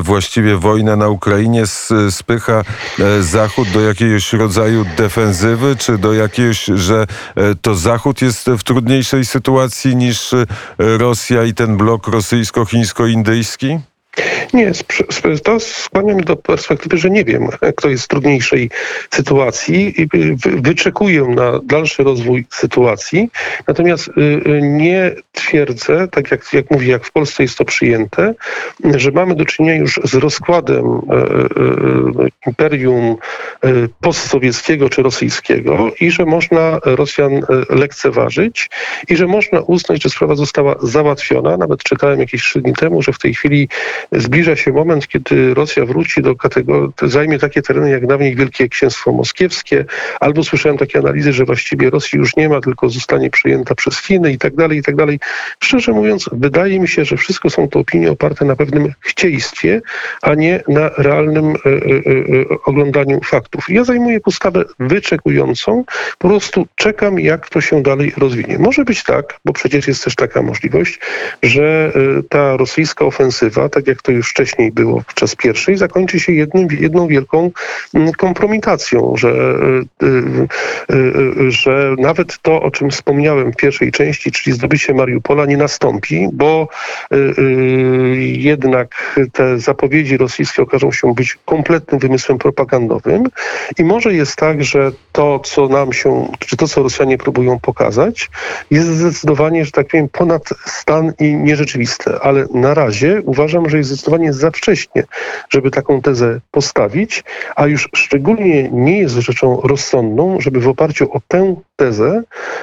właściwie 0.00 0.56
wojna 0.56 0.96
na 0.96 1.08
Ukrainie 1.08 1.64
spycha 2.10 2.64
Zachód 3.20 3.68
do 3.68 3.80
jakiegoś 3.80 4.32
rodzaju 4.32 4.84
defensywy, 4.96 5.76
czy 5.76 5.98
do 5.98 6.12
jakiegoś, 6.12 6.64
że 6.64 7.06
to 7.62 7.74
Zachód 7.74 8.22
jest 8.22 8.46
w 8.58 8.62
trudniejszej 8.62 9.24
sytuacji 9.24 9.96
niż 9.96 10.34
Rosja 10.78 11.44
i 11.44 11.54
ten 11.54 11.76
blok 11.76 12.08
rosyjsko-chińsko-indyjski? 12.08 13.78
Nie, 14.54 14.72
to 15.44 15.60
skłania 15.60 16.14
mnie 16.14 16.24
do 16.24 16.36
perspektywy, 16.36 16.96
że 16.96 17.10
nie 17.10 17.24
wiem, 17.24 17.48
kto 17.76 17.88
jest 17.88 18.04
w 18.04 18.08
trudniejszej 18.08 18.70
sytuacji. 19.14 19.94
Wyczekuję 20.44 21.22
na 21.24 21.60
dalszy 21.64 22.02
rozwój 22.02 22.46
sytuacji, 22.50 23.30
natomiast 23.68 24.08
y, 24.08 24.10
y, 24.20 24.60
nie 24.62 25.12
twierdzę, 25.32 26.08
tak 26.08 26.30
jak, 26.30 26.52
jak 26.52 26.70
mówię, 26.70 26.88
jak 26.88 27.04
w 27.04 27.12
Polsce 27.12 27.42
jest 27.42 27.58
to 27.58 27.64
przyjęte, 27.64 28.34
że 28.84 29.10
mamy 29.10 29.34
do 29.34 29.44
czynienia 29.44 29.74
już 29.74 30.00
z 30.04 30.14
rozkładem 30.14 30.86
y, 30.86 32.28
imperium 32.46 33.16
postsowieckiego 34.00 34.88
czy 34.88 35.02
rosyjskiego 35.02 35.92
i 36.00 36.10
że 36.10 36.24
można 36.24 36.78
Rosjan 36.84 37.40
lekceważyć 37.70 38.70
i 39.08 39.16
że 39.16 39.26
można 39.26 39.60
uznać, 39.60 40.02
że 40.02 40.10
sprawa 40.10 40.34
została 40.34 40.74
załatwiona. 40.82 41.56
Nawet 41.56 41.82
czytałem 41.82 42.20
jakieś 42.20 42.42
trzy 42.42 42.60
dni 42.60 42.72
temu, 42.72 43.02
że 43.02 43.12
w 43.12 43.18
tej 43.18 43.34
chwili 43.34 43.68
zbliża 44.12 44.56
się 44.56 44.72
moment, 44.72 45.08
kiedy 45.08 45.54
Rosja 45.54 45.86
wróci 45.86 46.22
do 46.22 46.36
kategorii, 46.36 46.90
zajmie 47.02 47.38
takie 47.38 47.62
tereny 47.62 47.90
jak 47.90 48.06
dawniej 48.06 48.36
Wielkie 48.36 48.68
Księstwo 48.68 49.12
Moskiewskie, 49.12 49.84
albo 50.20 50.44
słyszałem 50.44 50.78
takie 50.78 50.98
analizy, 50.98 51.32
że 51.32 51.44
właściwie 51.44 51.90
Rosji 51.90 52.18
już 52.18 52.36
nie 52.36 52.48
ma, 52.48 52.60
tylko 52.60 52.90
zostanie 52.90 53.30
przejęta 53.30 53.74
przez 53.74 53.98
Chiny 53.98 54.32
i 54.32 54.38
tak 54.38 54.54
dalej, 54.54 54.78
i 54.78 54.82
tak 54.82 54.96
dalej. 54.96 55.20
Szczerze 55.60 55.92
mówiąc, 55.92 56.30
wydaje 56.32 56.80
mi 56.80 56.88
się, 56.88 57.04
że 57.04 57.16
wszystko 57.16 57.50
są 57.50 57.68
to 57.68 57.78
opinie 57.78 58.10
oparte 58.10 58.44
na 58.44 58.56
pewnym 58.56 58.92
chcieństwie, 59.00 59.80
a 60.22 60.34
nie 60.34 60.62
na 60.68 60.90
realnym 60.98 61.48
e, 61.48 61.52
e, 61.54 61.70
e, 61.70 62.62
oglądaniu 62.64 63.20
faktów. 63.24 63.64
Ja 63.68 63.84
zajmuję 63.84 64.20
postawę 64.20 64.64
wyczekującą, 64.78 65.84
po 66.18 66.28
prostu 66.28 66.66
czekam, 66.74 67.20
jak 67.20 67.48
to 67.48 67.60
się 67.60 67.82
dalej 67.82 68.12
rozwinie. 68.16 68.58
Może 68.58 68.84
być 68.84 69.04
tak, 69.04 69.34
bo 69.44 69.52
przecież 69.52 69.88
jest 69.88 70.04
też 70.04 70.14
taka 70.14 70.42
możliwość, 70.42 71.00
że 71.42 71.92
ta 72.28 72.56
rosyjska 72.56 73.04
ofensywa, 73.04 73.68
tak 73.68 73.86
jak 73.88 74.02
to 74.02 74.12
już 74.12 74.30
wcześniej 74.30 74.72
było 74.72 75.02
w 75.08 75.14
czas 75.14 75.36
pierwszej, 75.36 75.76
zakończy 75.76 76.20
się 76.20 76.32
jednym, 76.32 76.68
jedną 76.80 77.06
wielką 77.06 77.50
mm, 77.94 78.12
kompromitacją, 78.12 79.14
że, 79.16 79.28
y, 79.28 80.06
y, 80.06 80.96
y, 81.40 81.50
że 81.50 81.94
nawet 81.98 82.38
to, 82.42 82.62
o 82.62 82.70
czym 82.70 82.90
wspomniałem 82.90 83.52
w 83.52 83.56
pierwszej 83.56 83.92
części, 83.92 84.32
czyli 84.32 84.56
zdobycie 84.56 84.94
Mariupola, 84.94 85.46
nie 85.46 85.56
nastąpi, 85.56 86.28
bo 86.32 86.68
jednak 88.22 89.18
te 89.32 89.58
zapowiedzi 89.58 90.16
rosyjskie 90.16 90.62
okażą 90.62 90.92
się 90.92 91.14
być 91.14 91.38
kompletnym 91.44 91.98
wymysłem 92.00 92.38
propagandowym. 92.38 93.24
I 93.78 93.84
może 93.84 94.14
jest 94.14 94.36
tak, 94.36 94.64
że 94.64 94.92
to, 95.12 95.38
co 95.38 95.68
nam 95.68 95.92
się, 95.92 96.28
czy 96.38 96.56
to, 96.56 96.68
co 96.68 96.82
Rosjanie 96.82 97.18
próbują 97.18 97.58
pokazać, 97.58 98.30
jest 98.70 98.88
zdecydowanie, 98.88 99.64
że 99.64 99.70
tak 99.70 99.88
powiem, 99.88 100.08
ponad 100.08 100.42
stan 100.66 101.12
i 101.18 101.34
nierzeczywiste, 101.36 102.20
ale 102.22 102.46
na 102.54 102.74
razie 102.74 103.22
uważam, 103.24 103.70
że 103.70 103.77
jest 103.78 103.90
zdecydowanie 103.90 104.32
za 104.32 104.50
wcześnie, 104.50 105.04
żeby 105.50 105.70
taką 105.70 106.02
tezę 106.02 106.40
postawić, 106.50 107.24
a 107.56 107.66
już 107.66 107.88
szczególnie 107.94 108.68
nie 108.68 108.98
jest 108.98 109.14
rzeczą 109.14 109.60
rozsądną, 109.60 110.40
żeby 110.40 110.60
w 110.60 110.68
oparciu 110.68 111.12
o 111.12 111.20
tę 111.28 111.56
tezę 111.76 112.22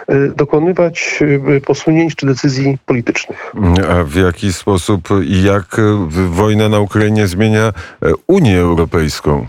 y, 0.10 0.32
dokonywać 0.36 1.20
y, 1.22 1.62
posunięć 1.62 2.16
czy 2.16 2.26
decyzji 2.26 2.78
politycznych. 2.86 3.54
A 3.89 4.04
w 4.04 4.16
jaki 4.16 4.54
sposób 4.54 5.10
i 5.24 5.44
jak 5.44 5.82
wojna 6.30 6.70
na 6.70 6.80
Ukrainie 6.80 7.28
zmienia 7.28 7.74
e, 8.02 8.12
Unię 8.28 8.60
Europejską? 8.60 9.48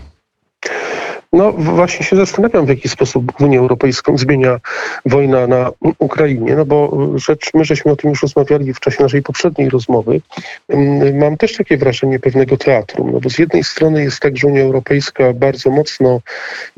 No 1.37 1.51
właśnie 1.51 2.05
się 2.05 2.15
zastanawiam, 2.15 2.65
w 2.65 2.69
jaki 2.69 2.89
sposób 2.89 3.41
Unię 3.41 3.59
Europejską 3.59 4.17
zmienia 4.17 4.59
wojna 5.05 5.47
na 5.47 5.71
Ukrainie, 5.99 6.55
no 6.55 6.65
bo 6.65 7.09
rzecz, 7.15 7.53
my 7.53 7.65
żeśmy 7.65 7.91
o 7.91 7.95
tym 7.95 8.09
już 8.09 8.21
rozmawiali 8.21 8.73
w 8.73 8.79
czasie 8.79 9.03
naszej 9.03 9.21
poprzedniej 9.21 9.69
rozmowy. 9.69 10.21
Mm, 10.69 11.17
mam 11.17 11.37
też 11.37 11.57
takie 11.57 11.77
wrażenie 11.77 12.19
pewnego 12.19 12.57
teatru, 12.57 13.09
no 13.13 13.19
bo 13.19 13.29
z 13.29 13.39
jednej 13.39 13.63
strony 13.63 14.03
jest 14.03 14.19
tak, 14.19 14.37
że 14.37 14.47
Unia 14.47 14.61
Europejska 14.61 15.33
bardzo 15.33 15.69
mocno 15.69 16.21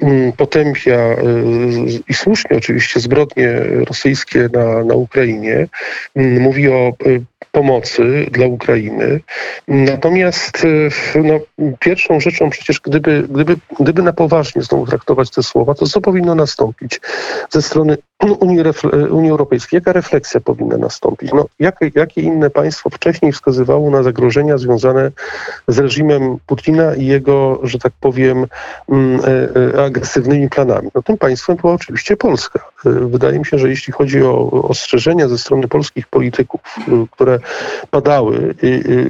mm, 0.01 0.31
potępia 0.31 0.97
y, 0.97 1.15
i 2.09 2.13
słusznie 2.13 2.57
oczywiście 2.57 2.99
zbrodnie 2.99 3.53
rosyjskie 3.87 4.49
na, 4.53 4.83
na 4.83 4.95
Ukrainie. 4.95 5.67
Mm, 6.15 6.41
mówi 6.41 6.69
o 6.69 6.93
y, 7.05 7.21
pomocy 7.51 8.25
dla 8.31 8.45
Ukrainy. 8.45 9.19
Natomiast 9.67 10.67
no, 11.23 11.39
pierwszą 11.79 12.19
rzeczą 12.19 12.49
przecież, 12.49 12.79
gdyby, 12.79 13.23
gdyby, 13.29 13.55
gdyby 13.79 14.03
na 14.03 14.13
poważnie 14.13 14.48
znowu 14.55 14.85
traktować 14.85 15.29
te 15.29 15.43
słowa, 15.43 15.73
to 15.73 15.87
co 15.87 16.01
powinno 16.01 16.35
nastąpić 16.35 17.01
ze 17.49 17.61
strony 17.61 17.97
Unii, 18.23 18.63
Unii 19.09 19.31
Europejskiej? 19.31 19.77
Jaka 19.77 19.93
refleksja 19.93 20.39
powinna 20.39 20.77
nastąpić? 20.77 21.33
No, 21.33 21.45
jakie, 21.59 21.91
jakie 21.95 22.21
inne 22.21 22.49
państwo 22.49 22.89
wcześniej 22.89 23.31
wskazywało 23.31 23.89
na 23.89 24.03
zagrożenia 24.03 24.57
związane 24.57 25.11
z 25.67 25.79
reżimem 25.79 26.37
Putina 26.45 26.95
i 26.95 27.05
jego, 27.05 27.59
że 27.63 27.79
tak 27.79 27.93
powiem, 27.99 28.45
mm, 28.89 29.19
e, 29.19 29.79
e, 29.79 29.85
agresywnymi 29.85 30.49
planami? 30.49 30.89
No, 30.95 31.01
tym 31.01 31.17
państwem 31.17 31.55
była 31.55 31.73
oczywiście 31.73 32.17
Polska. 32.17 32.59
Wydaje 32.85 33.39
mi 33.39 33.45
się, 33.45 33.59
że 33.59 33.69
jeśli 33.69 33.93
chodzi 33.93 34.23
o 34.23 34.51
ostrzeżenia 34.51 35.27
ze 35.27 35.37
strony 35.37 35.67
polskich 35.67 36.07
polityków, 36.07 36.61
które 37.11 37.39
padały, 37.91 38.55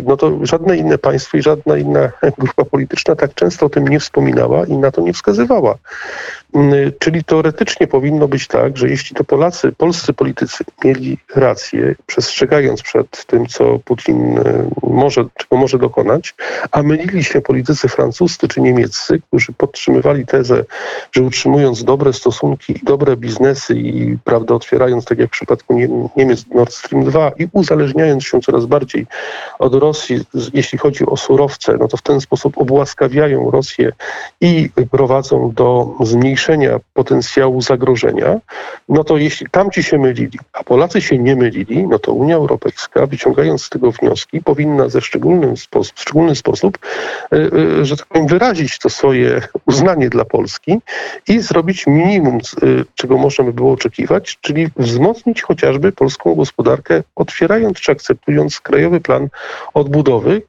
no 0.05 0.17
to 0.17 0.45
żadne 0.45 0.77
inne 0.77 0.97
państwo 0.97 1.37
i 1.37 1.41
żadna 1.41 1.77
inna 1.77 2.11
grupa 2.37 2.65
polityczna 2.65 3.15
tak 3.15 3.33
często 3.33 3.65
o 3.65 3.69
tym 3.69 3.87
nie 3.87 3.99
wspominała 3.99 4.65
i 4.65 4.77
na 4.77 4.91
to 4.91 5.01
nie 5.01 5.13
wskazywała. 5.13 5.75
Mm, 6.53 6.91
czyli 6.99 7.23
teoretycznie 7.23 7.87
powinno 7.87 8.27
być 8.27 8.47
tak, 8.47 8.77
że 8.77 8.89
jeśli 8.89 9.15
to 9.15 9.23
Polacy, 9.23 9.71
polscy 9.71 10.13
politycy 10.13 10.63
mieli 10.83 11.17
rację, 11.35 11.95
przestrzegając 12.05 12.81
przed 12.81 13.25
tym, 13.25 13.47
co 13.47 13.79
Putin 13.85 14.37
e, 14.37 14.69
może, 14.83 15.25
czego 15.37 15.57
może 15.57 15.77
dokonać, 15.77 16.35
a 16.71 16.83
mylili 16.83 17.23
się 17.23 17.41
politycy 17.41 17.87
francuscy 17.87 18.47
czy 18.47 18.61
niemieccy, 18.61 19.21
którzy 19.27 19.53
podtrzymywali 19.53 20.25
tezę, 20.25 20.65
że 21.11 21.23
utrzymując 21.23 21.83
dobre 21.83 22.13
stosunki 22.13 22.79
dobre 22.83 23.17
biznesy 23.17 23.75
i 23.75 24.17
prawda, 24.23 24.55
otwierając, 24.55 25.05
tak 25.05 25.19
jak 25.19 25.29
w 25.29 25.33
przypadku 25.33 25.79
Niemiec 26.15 26.45
Nord 26.55 26.73
Stream 26.73 27.05
2 27.05 27.31
i 27.39 27.47
uzależniając 27.51 28.23
się 28.23 28.41
coraz 28.41 28.65
bardziej 28.65 29.07
od 29.59 29.73
Rosji, 29.75 30.19
jeśli 30.53 30.77
chodzi 30.77 31.05
o 31.05 31.17
surowce, 31.17 31.77
no 31.79 31.87
to 31.87 31.97
w 31.97 32.01
ten 32.01 32.21
sposób 32.21 32.57
obłaskawiają 32.57 33.51
Rosję 33.51 33.91
i 34.41 34.69
prowadzą 34.91 35.51
do 35.51 35.95
zmniejszenia 36.01 36.38
zmniejszenia 36.39 36.79
potencjału 36.93 37.61
zagrożenia, 37.61 38.39
no 38.89 39.03
to 39.03 39.17
jeśli 39.17 39.47
tamci 39.51 39.83
się 39.83 39.97
mylili, 39.97 40.39
a 40.53 40.63
Polacy 40.63 41.01
się 41.01 41.17
nie 41.17 41.35
mylili, 41.35 41.87
no 41.87 41.99
to 41.99 42.13
Unia 42.13 42.35
Europejska, 42.35 43.05
wyciągając 43.05 43.63
z 43.63 43.69
tego 43.69 43.91
wnioski, 43.91 44.41
powinna 44.41 44.89
ze 44.89 45.01
szczególnym 45.01 45.57
sposób, 45.57 45.97
w 45.97 46.01
szczególny 46.01 46.35
sposób, 46.35 46.77
e, 47.31 47.35
e, 47.81 47.85
że 47.85 47.97
tak 47.97 48.07
powiem, 48.07 48.27
wyrazić 48.27 48.79
to 48.79 48.89
swoje 48.89 49.41
uznanie 49.65 50.09
dla 50.09 50.25
Polski 50.25 50.79
i 51.27 51.39
zrobić 51.39 51.87
minimum, 51.87 52.37
e, 52.37 52.65
czego 52.95 53.17
można 53.17 53.43
by 53.43 53.53
było 53.53 53.73
oczekiwać, 53.73 54.37
czyli 54.41 54.67
wzmocnić 54.77 55.41
chociażby 55.41 55.91
polską 55.91 56.35
gospodarkę, 56.35 57.03
otwierając 57.15 57.77
czy 57.79 57.91
akceptując 57.91 58.59
krajowy 58.59 59.01
plan 59.01 59.27
odbudowy, 59.73 60.41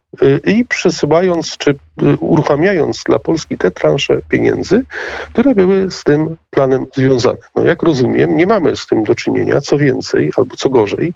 i 0.44 0.64
przesyłając 0.64 1.56
czy 1.56 1.70
y, 1.70 1.76
uruchamiając 2.20 3.02
dla 3.06 3.18
Polski 3.18 3.58
te 3.58 3.70
transze 3.70 4.20
pieniędzy, 4.28 4.84
które 5.32 5.54
były 5.54 5.90
z 5.90 6.04
tym 6.04 6.36
planem 6.50 6.86
związane. 6.94 7.38
No 7.56 7.64
jak 7.64 7.82
rozumiem, 7.82 8.36
nie 8.36 8.46
mamy 8.46 8.76
z 8.76 8.86
tym 8.86 9.04
do 9.04 9.14
czynienia, 9.14 9.60
co 9.60 9.78
więcej 9.78 10.32
albo 10.36 10.56
co 10.56 10.70
gorzej, 10.70 11.14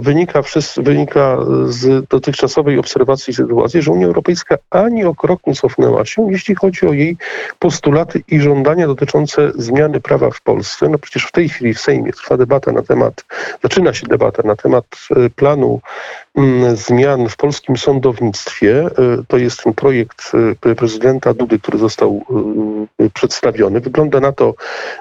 wynika, 0.00 0.42
wszyscy, 0.42 0.82
wynika 0.82 1.38
z 1.64 2.08
dotychczasowej 2.08 2.78
obserwacji 2.78 3.34
sytuacji, 3.34 3.82
że 3.82 3.92
Unia 3.92 4.06
Europejska 4.06 4.56
ani 4.70 5.04
o 5.04 5.14
krok 5.14 5.40
nie 5.46 5.54
cofnęła 5.54 6.04
się, 6.04 6.26
jeśli 6.30 6.54
chodzi 6.54 6.86
o 6.86 6.92
jej 6.92 7.16
postulaty 7.58 8.22
i 8.28 8.40
żądania 8.40 8.86
dotyczące 8.86 9.52
zmiany 9.54 10.00
prawa 10.00 10.30
w 10.30 10.40
Polsce. 10.40 10.88
No 10.88 10.98
przecież 10.98 11.24
w 11.24 11.32
tej 11.32 11.48
chwili 11.48 11.74
w 11.74 11.80
Sejmie 11.80 12.12
trwa 12.12 12.36
debata 12.36 12.72
na 12.72 12.82
temat, 12.82 13.24
zaczyna 13.62 13.92
się 13.92 14.06
debata 14.06 14.42
na 14.44 14.56
temat 14.56 14.84
e, 15.16 15.30
planu 15.30 15.80
mm, 16.36 16.76
zmian 16.76 17.28
w 17.28 17.36
polskim 17.36 17.76
sądownictwie. 17.76 18.86
E, 18.86 18.90
To 19.28 19.38
jest 19.38 19.62
ten 19.62 19.72
projekt 19.72 20.32
e, 20.66 20.74
prezydenta 20.74 21.34
Dudy, 21.34 21.58
który 21.58 21.78
został 21.78 22.22
e, 23.00 23.10
przedstawiony. 23.10 23.80
Wygląda 23.80 24.20
na 24.20 24.32
to, 24.32 24.54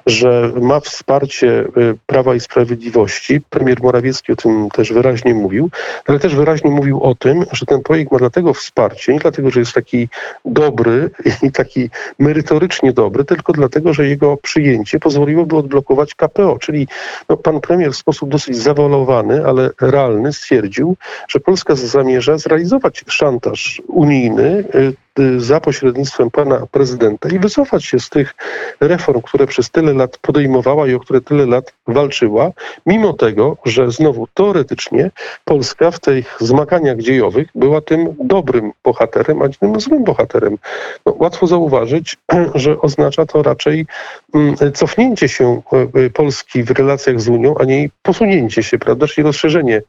że 0.05 0.51
ma 0.61 0.79
wsparcie 0.79 1.59
e, 1.59 1.93
Prawa 2.05 2.35
i 2.35 2.39
Sprawiedliwości. 2.39 3.41
Premier 3.49 3.83
Morawiecki 3.83 4.20
o 4.29 4.35
tym 4.35 4.69
też 4.69 4.93
wyraźnie 4.93 5.33
mówił, 5.33 5.69
ale 6.07 6.19
też 6.19 6.35
wyraźnie 6.35 6.71
mówił 6.71 7.03
o 7.03 7.15
tym, 7.15 7.45
że 7.51 7.65
ten 7.65 7.81
projekt 7.81 8.11
ma 8.11 8.17
dlatego 8.17 8.53
wsparcie, 8.53 9.13
nie 9.13 9.19
dlatego, 9.19 9.49
że 9.49 9.59
jest 9.59 9.73
taki 9.73 10.09
dobry 10.45 11.09
i 11.43 11.51
taki 11.51 11.89
merytorycznie 12.19 12.93
dobry, 12.93 13.25
tylko 13.25 13.53
dlatego, 13.53 13.93
że 13.93 14.07
jego 14.07 14.37
przyjęcie 14.37 14.99
pozwoliłoby 14.99 15.55
odblokować 15.57 16.15
KPO, 16.15 16.57
czyli 16.59 16.87
no, 17.29 17.37
pan 17.37 17.61
premier 17.61 17.91
w 17.91 17.97
sposób 17.97 18.29
dosyć 18.29 18.57
zawolowany, 18.57 19.45
ale 19.45 19.69
realny 19.81 20.33
stwierdził, 20.33 20.95
że 21.27 21.39
Polska 21.39 21.75
zamierza 21.75 22.37
zrealizować 22.37 23.03
szantaż 23.07 23.81
unijny 23.87 24.63
y, 24.75 24.93
za 25.37 25.59
pośrednictwem 25.59 26.31
pana 26.31 26.67
prezydenta 26.71 27.29
i 27.29 27.39
wycofać 27.39 27.85
się 27.85 27.99
z 27.99 28.09
tych 28.09 28.35
reform, 28.79 29.21
które 29.21 29.47
przez 29.47 29.69
tyle 29.69 29.93
lat 29.93 30.17
podejmowała 30.17 30.87
i 30.87 30.93
o 30.93 30.99
które 30.99 31.21
tyle 31.21 31.45
lat 31.45 31.73
walczyła, 31.87 32.51
mimo 32.85 33.13
tego, 33.13 33.57
że 33.65 33.91
znowu 33.91 34.27
teoretycznie 34.33 35.11
Polska 35.45 35.91
w 35.91 35.99
tych 35.99 36.37
zmaganiach 36.39 36.97
dziejowych 36.97 37.47
była 37.55 37.81
tym 37.81 38.15
dobrym 38.19 38.71
bohaterem, 38.83 39.41
a 39.41 39.49
tym 39.49 39.79
złym 39.79 40.03
bohaterem. 40.03 40.57
No, 41.05 41.15
łatwo 41.19 41.47
zauważyć, 41.47 42.17
że 42.55 42.81
oznacza 42.81 43.25
to 43.25 43.43
raczej 43.43 43.85
mm, 44.33 44.55
cofnięcie 44.73 45.29
się 45.29 45.61
e, 45.93 46.09
Polski 46.09 46.63
w 46.63 46.71
relacjach 46.71 47.21
z 47.21 47.27
Unią, 47.27 47.55
a 47.59 47.63
nie 47.63 47.89
posunięcie 48.01 48.63
się, 48.63 48.79
prawda, 48.79 49.07
czyli 49.07 49.25
rozszerzenie 49.25 49.81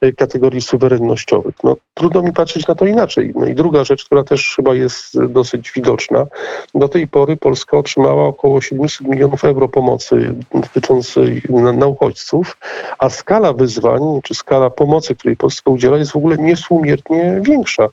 e, 0.00 0.12
kategorii 0.12 0.60
suwerennościowych. 0.60 1.54
No, 1.64 1.76
trudno 1.94 2.22
mi 2.22 2.32
patrzeć 2.32 2.66
na 2.66 2.74
to 2.74 2.86
inaczej. 2.86 3.32
No 3.34 3.46
i 3.46 3.54
druga 3.54 3.84
rzecz, 3.84 4.04
która 4.04 4.24
też 4.24 4.54
chyba 4.56 4.67
jest 4.74 5.24
dosyć 5.24 5.72
widoczna. 5.72 6.26
Do 6.74 6.88
tej 6.88 7.08
pory 7.08 7.36
Polska 7.36 7.78
otrzymała 7.78 8.24
około 8.24 8.60
700 8.60 9.08
milionów 9.08 9.44
euro 9.44 9.68
pomocy 9.68 10.34
dotyczącej 10.54 11.42
na, 11.48 11.72
na 11.72 11.86
uchodźców, 11.86 12.56
a 12.98 13.10
skala 13.10 13.52
wyzwań, 13.52 14.00
czy 14.22 14.34
skala 14.34 14.70
pomocy, 14.70 15.14
której 15.14 15.36
Polska 15.36 15.70
udziela, 15.70 15.96
jest 15.96 16.12
w 16.12 16.16
ogóle 16.16 16.36
niesumiernie 16.36 17.40
większa. 17.42 17.88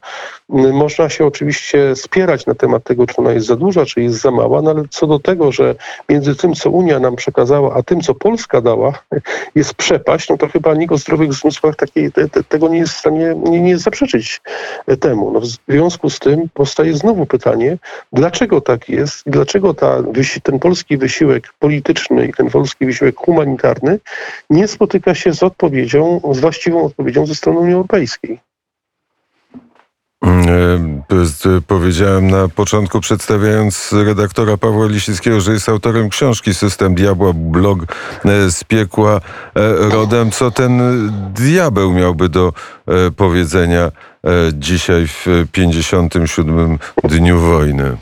Można 0.49 1.09
się 1.09 1.25
oczywiście 1.25 1.95
spierać 1.95 2.45
na 2.45 2.55
temat 2.55 2.83
tego, 2.83 3.07
czy 3.07 3.15
ona 3.17 3.31
jest 3.31 3.47
za 3.47 3.55
duża, 3.55 3.85
czy 3.85 4.01
jest 4.01 4.21
za 4.21 4.31
mała, 4.31 4.61
no 4.61 4.71
ale 4.71 4.83
co 4.89 5.07
do 5.07 5.19
tego, 5.19 5.51
że 5.51 5.75
między 6.09 6.35
tym, 6.35 6.53
co 6.53 6.69
Unia 6.69 6.99
nam 6.99 7.15
przekazała, 7.15 7.73
a 7.75 7.83
tym, 7.83 8.01
co 8.01 8.15
Polska 8.15 8.61
dała, 8.61 8.93
jest 9.55 9.73
przepaść, 9.73 10.29
no 10.29 10.37
to 10.37 10.47
chyba 10.47 10.73
nikt 10.73 10.93
o 10.93 10.97
zdrowych 10.97 11.33
zmysłach 11.33 11.75
takiej, 11.75 12.11
te, 12.11 12.29
te, 12.29 12.43
tego 12.43 12.67
nie 12.67 12.77
jest 12.77 12.93
w 12.93 12.99
stanie 12.99 13.35
nie, 13.43 13.61
nie 13.61 13.77
zaprzeczyć 13.77 14.41
temu. 14.99 15.31
No 15.31 15.39
w 15.39 15.45
związku 15.45 16.09
z 16.09 16.19
tym 16.19 16.49
powstaje 16.65 16.93
znowu 16.93 17.25
pytanie, 17.25 17.77
dlaczego 18.13 18.61
tak 18.61 18.89
jest 18.89 19.23
dlaczego 19.25 19.73
ta, 19.73 20.03
ten 20.43 20.59
polski 20.59 20.97
wysiłek 20.97 21.53
polityczny 21.59 22.27
i 22.27 22.33
ten 22.33 22.49
polski 22.49 22.85
wysiłek 22.85 23.15
humanitarny 23.17 23.99
nie 24.49 24.67
spotyka 24.67 25.15
się 25.15 25.33
z 25.33 25.43
odpowiedzią, 25.43 26.21
z 26.31 26.39
właściwą 26.39 26.85
odpowiedzią 26.85 27.25
ze 27.25 27.35
strony 27.35 27.59
Unii 27.59 27.73
Europejskiej. 27.73 28.39
Mm, 30.25 31.01
e, 31.57 31.61
Powiedziałem 31.67 32.31
na 32.31 32.47
początku, 32.47 33.01
przedstawiając 33.01 33.93
redaktora 33.93 34.57
Pawła 34.57 34.87
Lisickiego, 34.87 35.41
że 35.41 35.53
jest 35.53 35.69
autorem 35.69 36.09
książki 36.09 36.53
System 36.53 36.95
Diabła, 36.95 37.33
blog 37.33 37.79
e, 38.25 38.51
z 38.51 38.63
piekła 38.63 39.15
e, 39.15 39.21
rodem. 39.89 40.31
Co 40.31 40.51
ten 40.51 40.81
diabeł 41.33 41.93
miałby 41.93 42.29
do 42.29 42.53
powiedzenia 43.17 43.91
dzisiaj 44.53 45.07
w 45.07 45.25
57. 45.51 46.79
dniu 47.03 47.39
wojny? 47.39 47.97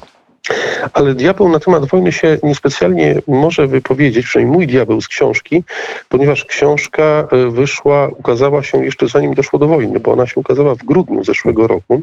Ale 0.94 1.16
diabeł 1.16 1.50
na 1.50 1.60
temat 1.60 1.86
wojny 1.86 2.12
się 2.12 2.38
niespecjalnie 2.44 3.22
może 3.28 3.68
wypowiedzieć, 3.68 4.26
przynajmniej 4.26 4.56
mój 4.56 4.68
diabeł 4.68 5.02
z 5.02 5.08
książki, 5.08 5.64
ponieważ 6.10 6.46
książka 6.46 7.04
e, 7.32 7.52
wyszła, 7.52 8.08
ukazała 8.08 8.64
się 8.64 8.86
jeszcze 8.86 9.08
zanim 9.08 9.34
doszło 9.34 9.60
do 9.60 9.68
wojny, 9.68 10.00
bo 10.00 10.12
ona 10.12 10.28
się 10.28 10.34
ukazała 10.36 10.76
w 10.76 10.78
grudniu 10.78 11.24
zeszłego 11.24 11.68
roku. 11.68 12.02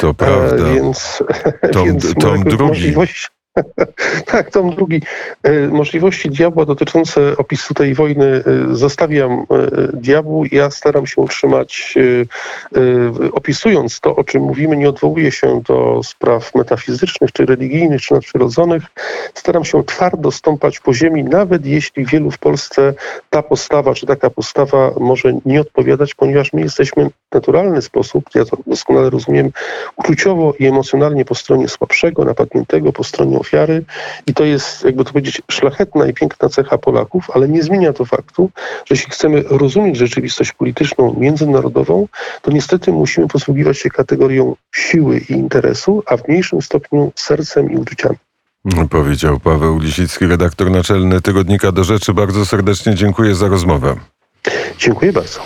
To 0.00 0.14
prawda. 0.14 0.66
E, 0.66 0.74
więc, 0.74 1.22
Tom- 1.72 1.84
więc 1.84 2.14
tom 2.14 2.44
drugi. 2.44 2.64
Możliwość, 2.64 3.30
tak, 4.32 4.50
tom 4.50 4.74
drugi. 4.74 5.02
E, 5.42 5.68
Możliwości 5.68 6.30
diabła 6.30 6.64
dotyczące 6.64 7.36
opisu 7.36 7.74
tej 7.74 7.94
wojny 7.94 8.26
e, 8.26 8.42
zostawiam 8.76 9.32
e, 9.32 9.46
diabłu. 9.92 10.44
Ja 10.52 10.70
staram 10.70 11.06
się 11.06 11.20
utrzymać, 11.20 11.94
opisując 13.32 14.00
to, 14.00 14.16
o 14.16 14.24
czym 14.24 14.42
mówimy, 14.42 14.76
nie 14.76 14.88
odwołuję 14.88 15.32
się 15.32 15.62
do 15.68 16.00
spraw 16.04 16.54
metafizycznych, 16.54 17.32
czy 17.32 17.46
religijnych, 17.46 18.02
czy 18.02 18.14
nadprzyrodzonych. 18.14 18.82
Staram 19.34 19.64
się 19.64 19.84
twardo 19.84 20.30
stąpać 20.30 20.80
po 20.80 20.94
ziemi, 20.94 21.24
nawet 21.24 21.66
jeśli 21.66 22.06
wielu 22.06 22.30
w 22.30 22.38
Polsce 22.38 22.94
ta 23.30 23.42
postawa, 23.42 23.94
czy 23.94 24.06
taka 24.06 24.30
postawa 24.30 24.90
może 25.00 25.32
nie 25.44 25.60
odpowiadać, 25.60 26.14
ponieważ 26.14 26.52
my 26.52 26.60
jesteśmy 26.60 27.10
w 27.30 27.34
naturalny 27.34 27.82
sposób, 27.82 28.24
ja 28.34 28.44
to 28.44 28.56
doskonale 28.66 29.10
rozumiem, 29.10 29.50
uczuciowo 29.96 30.54
i 30.58 30.66
emocjonalnie 30.66 31.24
po 31.24 31.34
stronie 31.34 31.68
słabszego, 31.68 32.24
napadniętego, 32.24 32.92
po 32.92 33.04
stronie 33.04 33.38
ofiary 33.50 33.84
i 34.26 34.34
to 34.34 34.44
jest, 34.44 34.84
jakby 34.84 35.04
to 35.04 35.12
powiedzieć, 35.12 35.42
szlachetna 35.50 36.06
i 36.06 36.14
piękna 36.14 36.48
cecha 36.48 36.78
Polaków, 36.78 37.30
ale 37.34 37.48
nie 37.48 37.62
zmienia 37.62 37.92
to 37.92 38.04
faktu, 38.04 38.50
że 38.56 38.94
jeśli 38.94 39.10
chcemy 39.10 39.44
rozumieć 39.48 39.96
rzeczywistość 39.96 40.52
polityczną 40.52 41.14
międzynarodową, 41.18 42.08
to 42.42 42.50
niestety 42.50 42.92
musimy 42.92 43.28
posługiwać 43.28 43.78
się 43.78 43.90
kategorią 43.90 44.56
siły 44.74 45.18
i 45.18 45.32
interesu, 45.32 46.02
a 46.06 46.16
w 46.16 46.28
mniejszym 46.28 46.62
stopniu 46.62 47.12
sercem 47.14 47.72
i 47.72 47.76
uczuciami. 47.76 48.16
Powiedział 48.90 49.40
Paweł 49.40 49.78
Lisicki, 49.78 50.26
redaktor 50.26 50.70
naczelny 50.70 51.20
Tygodnika 51.20 51.72
do 51.72 51.84
Rzeczy. 51.84 52.14
Bardzo 52.14 52.46
serdecznie 52.46 52.94
dziękuję 52.94 53.34
za 53.34 53.48
rozmowę. 53.48 53.96
Dziękuję 54.78 55.12
bardzo. 55.12 55.40